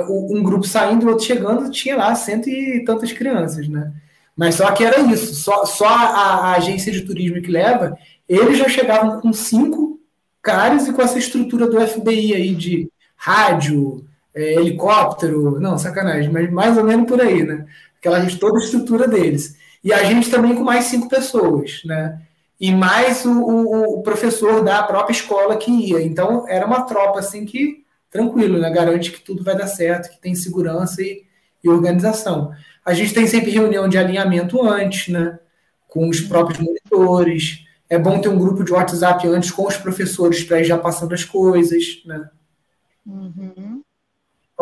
[0.09, 3.91] um grupo saindo o outro chegando, tinha lá cento e tantas crianças, né?
[4.35, 7.97] Mas só que era isso, só, só a, a agência de turismo que leva,
[8.27, 9.99] eles já chegavam com cinco
[10.41, 16.51] caras e com essa estrutura do FBI aí de rádio, é, helicóptero, não, sacanagem, mas
[16.51, 17.65] mais ou menos por aí, né?
[17.99, 19.55] Aquela toda a estrutura deles.
[19.83, 22.21] E a gente também com mais cinco pessoas, né?
[22.59, 26.01] E mais o, o, o, professor da própria escola que ia.
[26.01, 28.69] Então era uma tropa assim que tranquilo, né?
[28.69, 31.23] Garante que tudo vai dar certo, que tem segurança e,
[31.63, 32.51] e organização.
[32.85, 35.39] A gente tem sempre reunião de alinhamento antes, né?
[35.87, 37.65] Com os próprios monitores.
[37.89, 41.13] É bom ter um grupo de WhatsApp antes com os professores para ir já passando
[41.13, 42.29] as coisas, né?
[43.05, 43.70] Uhum.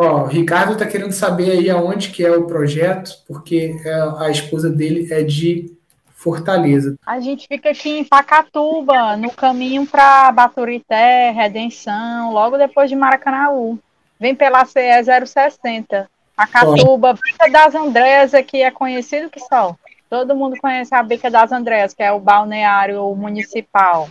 [0.02, 4.30] Ó, o Ricardo está querendo saber aí aonde que é o projeto, porque é, a
[4.30, 5.76] esposa dele é de
[6.14, 6.96] Fortaleza.
[7.04, 13.78] A gente fica aqui em Pacatuba, no caminho para Baturité, Redenção, logo depois de Maracanaú.
[14.18, 14.80] Vem pela CE
[15.26, 16.08] 060.
[16.34, 19.76] Pacatuba, Vista das Andréas, que é conhecido que só.
[20.08, 24.08] Todo mundo conhece a Bica das Andréas, que é o balneário municipal.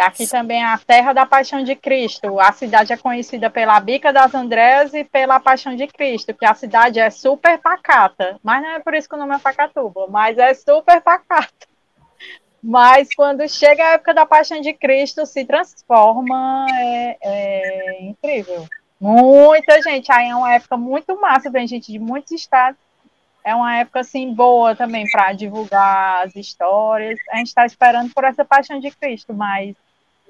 [0.00, 2.40] Aqui também é a Terra da Paixão de Cristo.
[2.40, 6.54] A cidade é conhecida pela Bica das Andréas e pela Paixão de Cristo, que a
[6.54, 8.38] cidade é super pacata.
[8.42, 11.68] Mas não é por isso que o nome é Pacatuba, mas é super pacata.
[12.62, 18.66] Mas quando chega a época da Paixão de Cristo, se transforma, é, é incrível.
[19.00, 22.78] Muita gente, aí é uma época muito massa, vem gente de muitos estados.
[23.42, 27.18] É uma época assim boa também para divulgar as histórias.
[27.30, 29.74] A gente está esperando por essa Paixão de Cristo, mas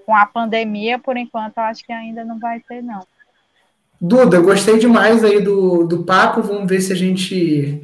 [0.04, 3.00] com a pandemia, por enquanto, eu acho que ainda não vai ter, não.
[4.00, 6.42] Duda, gostei demais aí do, do papo.
[6.42, 7.82] Vamos ver se a gente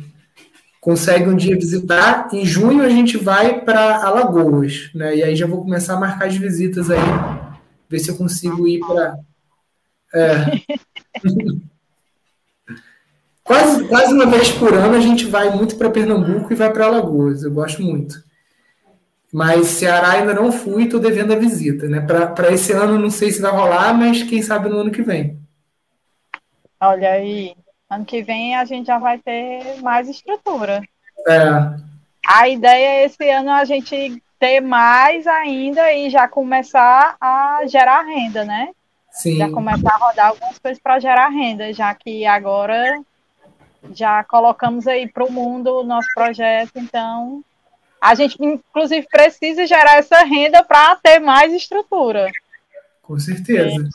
[0.80, 2.28] consegue um dia visitar.
[2.32, 5.16] Em junho a gente vai para Alagoas, né?
[5.16, 6.98] E aí já vou começar a marcar as visitas aí,
[7.88, 9.18] ver se eu consigo ir para.
[10.14, 10.62] É.
[13.44, 16.86] quase, quase uma vez por ano a gente vai muito para Pernambuco e vai para
[16.86, 17.42] Alagoas.
[17.42, 18.24] Eu gosto muito.
[19.36, 22.00] Mas Ceará ainda não fui, estou devendo a visita, né?
[22.00, 25.38] Para esse ano não sei se vai rolar, mas quem sabe no ano que vem.
[26.80, 27.54] Olha aí,
[27.88, 30.82] Ano que vem a gente já vai ter mais estrutura.
[31.28, 31.40] É.
[32.26, 38.02] A ideia é esse ano a gente ter mais ainda e já começar a gerar
[38.02, 38.70] renda, né?
[39.10, 39.36] Sim.
[39.36, 43.00] Já começar a rodar algumas coisas para gerar renda, já que agora
[43.92, 47.42] já colocamos aí para o mundo o nosso projeto, então
[48.10, 52.30] a gente inclusive precisa gerar essa renda para ter mais estrutura.
[53.02, 53.82] Com certeza.
[53.82, 53.88] É.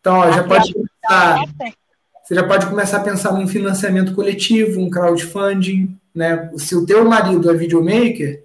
[0.00, 1.44] Então, ó, já pode começar
[2.22, 6.50] você já pode começar a pensar num financiamento coletivo, um crowdfunding, né?
[6.56, 8.44] Se o teu marido é videomaker,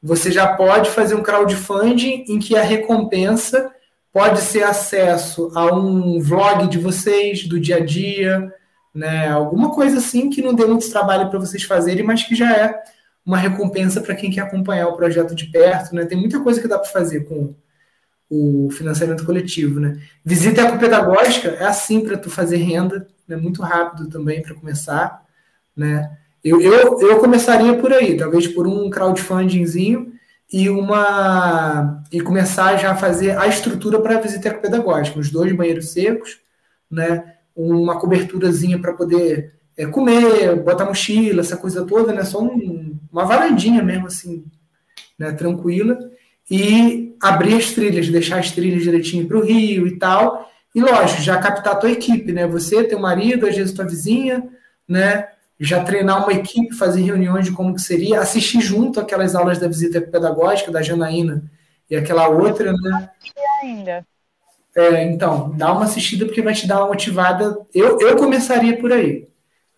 [0.00, 3.70] você já pode fazer um crowdfunding em que a recompensa
[4.12, 8.52] pode ser acesso a um vlog de vocês, do dia a dia,
[8.94, 9.28] né?
[9.28, 12.80] Alguma coisa assim que não dê muito trabalho para vocês fazerem, mas que já é
[13.24, 16.04] uma recompensa para quem quer acompanhar o projeto de perto, né?
[16.04, 17.54] Tem muita coisa que dá para fazer com
[18.28, 20.00] o financiamento coletivo, né?
[20.24, 23.36] Visita ecopedagógica é assim para tu fazer renda, né?
[23.36, 25.24] Muito rápido também para começar,
[25.76, 26.16] né?
[26.42, 30.12] Eu, eu, eu começaria por aí, talvez por um crowdfundingzinho
[30.50, 35.54] e uma e começar já a fazer a estrutura para a visita ecopedagógica, os dois
[35.54, 36.38] banheiros secos,
[36.90, 37.34] né?
[37.54, 42.24] Uma coberturazinha para poder é, comer, botar mochila, essa coisa toda, né?
[42.24, 44.44] Só um, uma varandinha mesmo assim,
[45.18, 45.32] né?
[45.32, 45.98] Tranquila
[46.50, 50.50] e abrir as trilhas, deixar as trilhas direitinho para o rio e tal.
[50.74, 52.46] E lógico, já captar a tua equipe, né?
[52.46, 54.48] Você, teu marido, às vezes tua vizinha,
[54.88, 55.28] né?
[55.58, 59.68] Já treinar uma equipe, fazer reuniões de como que seria, assistir junto aquelas aulas da
[59.68, 61.44] visita pedagógica da Janaína
[61.88, 63.10] e aquela outra, né?
[63.62, 64.06] Ainda.
[64.74, 67.58] É, então, dá uma assistida porque vai te dar uma motivada.
[67.74, 69.28] Eu, eu começaria por aí.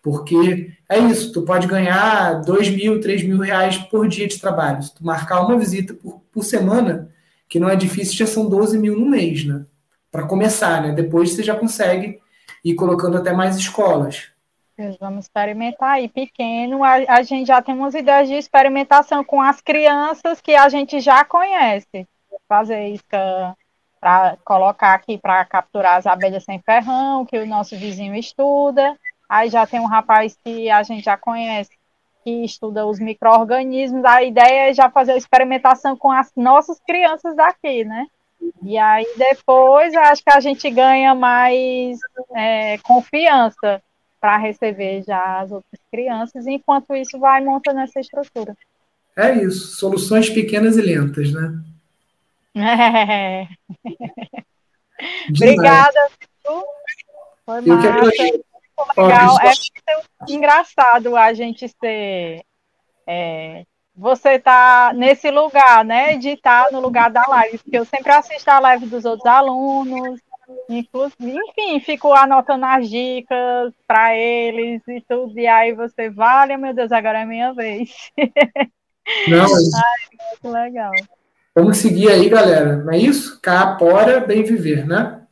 [0.03, 4.83] Porque é isso, tu pode ganhar dois mil, três mil reais por dia de trabalho.
[4.83, 7.09] Se tu marcar uma visita por, por semana,
[7.47, 9.65] que não é difícil, já são 12 mil no mês, né?
[10.11, 10.91] Para começar, né?
[10.91, 12.19] Depois você já consegue
[12.65, 14.29] ir colocando até mais escolas.
[14.99, 16.83] Vamos experimentar aí, pequeno.
[16.83, 20.99] A, a gente já tem umas ideias de experimentação com as crianças que a gente
[20.99, 22.05] já conhece.
[22.49, 23.55] Fazer isca
[24.01, 28.99] para colocar aqui para capturar as abelhas sem ferrão, que o nosso vizinho estuda.
[29.33, 31.71] Aí já tem um rapaz que a gente já conhece,
[32.23, 34.05] que estuda os micro-organismos.
[34.05, 38.05] A ideia é já fazer a experimentação com as nossas crianças daqui, né?
[38.61, 41.97] E aí depois acho que a gente ganha mais
[42.35, 43.81] é, confiança
[44.21, 48.55] para receber já as outras crianças, enquanto isso vai montando essa estrutura.
[49.15, 51.59] É isso, soluções pequenas e lentas, né?
[52.55, 53.47] É.
[55.27, 56.07] Obrigada,
[57.45, 59.37] Foi Eu massa legal.
[59.39, 62.43] É muito engraçado a gente ser.
[63.05, 66.17] É, você tá nesse lugar, né?
[66.17, 69.25] De estar tá no lugar da live, porque eu sempre assisto a live dos outros
[69.25, 70.19] alunos,
[70.69, 76.73] inclusive, enfim, fico anotando as dicas para eles e tudo, e aí você, vale, meu
[76.73, 77.89] Deus, agora é minha vez.
[79.27, 80.91] Não, Ai, muito legal.
[81.53, 82.77] Vamos seguir aí, galera.
[82.77, 83.39] Não é isso?
[83.41, 85.22] Capora, bem viver, né?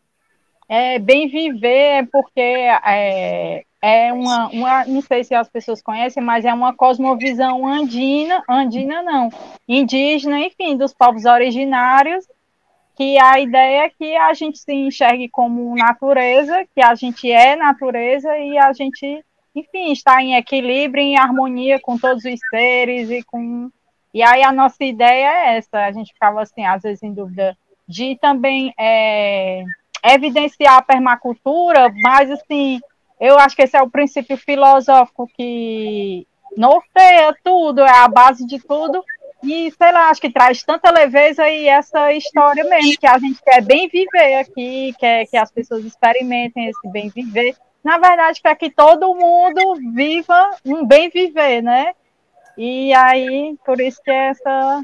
[0.73, 6.45] É, bem viver, porque é, é uma, uma, não sei se as pessoas conhecem, mas
[6.45, 9.29] é uma cosmovisão andina, andina não,
[9.67, 12.25] indígena, enfim, dos povos originários,
[12.95, 17.57] que a ideia é que a gente se enxergue como natureza, que a gente é
[17.57, 23.21] natureza e a gente, enfim, está em equilíbrio, em harmonia com todos os seres e
[23.23, 23.69] com...
[24.13, 27.57] E aí a nossa ideia é essa, a gente ficava assim, às vezes em dúvida,
[27.85, 28.73] de também...
[28.79, 29.65] É,
[30.03, 32.79] evidenciar a permacultura, mas assim,
[33.19, 36.25] eu acho que esse é o princípio filosófico que,
[36.57, 39.03] norteia tudo, é a base de tudo.
[39.43, 43.41] E, sei lá, acho que traz tanta leveza e essa história mesmo, que a gente
[43.43, 47.55] quer bem viver aqui, quer que as pessoas experimentem esse bem viver.
[47.83, 51.93] Na verdade, quer que todo mundo viva um bem viver, né?
[52.55, 54.81] E aí, por isso que é essa.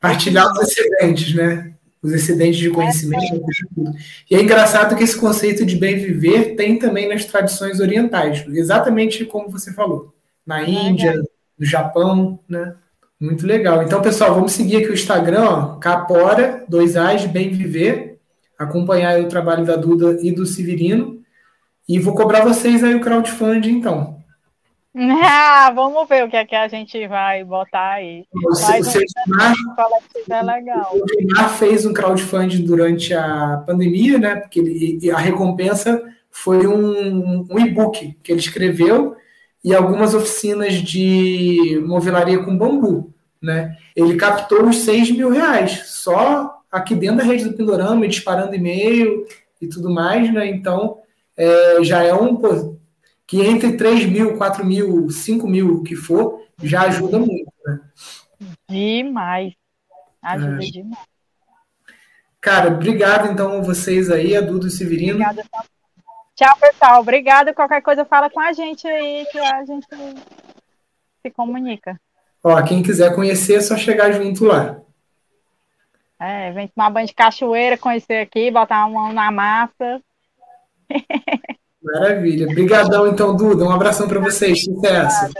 [0.00, 1.74] Partilhar os excedentes, né?
[2.04, 3.24] Os excedentes de conhecimento.
[3.24, 3.92] É.
[4.30, 9.24] E é engraçado que esse conceito de bem viver tem também nas tradições orientais, exatamente
[9.24, 10.14] como você falou.
[10.46, 11.16] Na Índia, é
[11.58, 12.74] no Japão, né?
[13.18, 13.82] Muito legal.
[13.82, 18.18] Então, pessoal, vamos seguir aqui o Instagram, ó, Capora, dois As, Bem Viver,
[18.58, 21.22] acompanhar o trabalho da Duda e do Severino.
[21.88, 24.22] E vou cobrar vocês aí o crowdfunding, então.
[25.26, 28.24] Ah, vamos ver o que é que a gente vai botar aí.
[28.32, 30.92] O, o, é legal.
[30.94, 34.36] o fez um crowdfunding durante a pandemia, né?
[34.36, 36.00] Porque ele, a recompensa
[36.30, 39.16] foi um, um e-book que ele escreveu
[39.64, 43.12] e algumas oficinas de movelaria com bambu.
[43.40, 43.76] Né?
[43.96, 49.26] Ele captou os 6 mil reais, só aqui dentro da rede do Pindorama, disparando e-mail
[49.60, 50.46] e tudo mais, né?
[50.46, 50.98] Então,
[51.36, 52.36] é, já é um,
[53.26, 57.80] que entre 3 mil, 4 mil, 5 mil, o que for, já ajuda muito, né?
[58.68, 59.54] Demais.
[60.22, 60.70] Ajuda é.
[60.70, 61.04] demais.
[62.40, 65.14] Cara, obrigado então a vocês aí, a Duda e o Severino.
[65.14, 65.44] Obrigada,
[66.34, 67.00] Tchau, pessoal.
[67.00, 67.54] Obrigada.
[67.54, 69.86] Qualquer coisa fala com a gente aí que a gente
[71.22, 71.98] se comunica.
[72.42, 74.78] Ó, quem quiser conhecer é só chegar junto lá.
[76.20, 80.02] É, vem tomar banho de cachoeira, conhecer aqui, botar a mão na massa.
[81.84, 82.46] Maravilha.
[82.46, 83.64] Obrigadão, então, Duda.
[83.64, 84.64] Um abração para vocês.
[84.64, 85.32] Sucesso.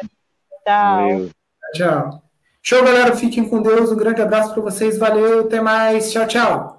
[0.67, 1.29] Tchau.
[1.73, 2.23] Tchau.
[2.63, 3.17] Show, galera.
[3.17, 3.91] Fiquem com Deus.
[3.91, 4.99] Um grande abraço para vocês.
[4.99, 5.41] Valeu.
[5.41, 6.13] Até mais.
[6.13, 6.75] Tchau, tchau.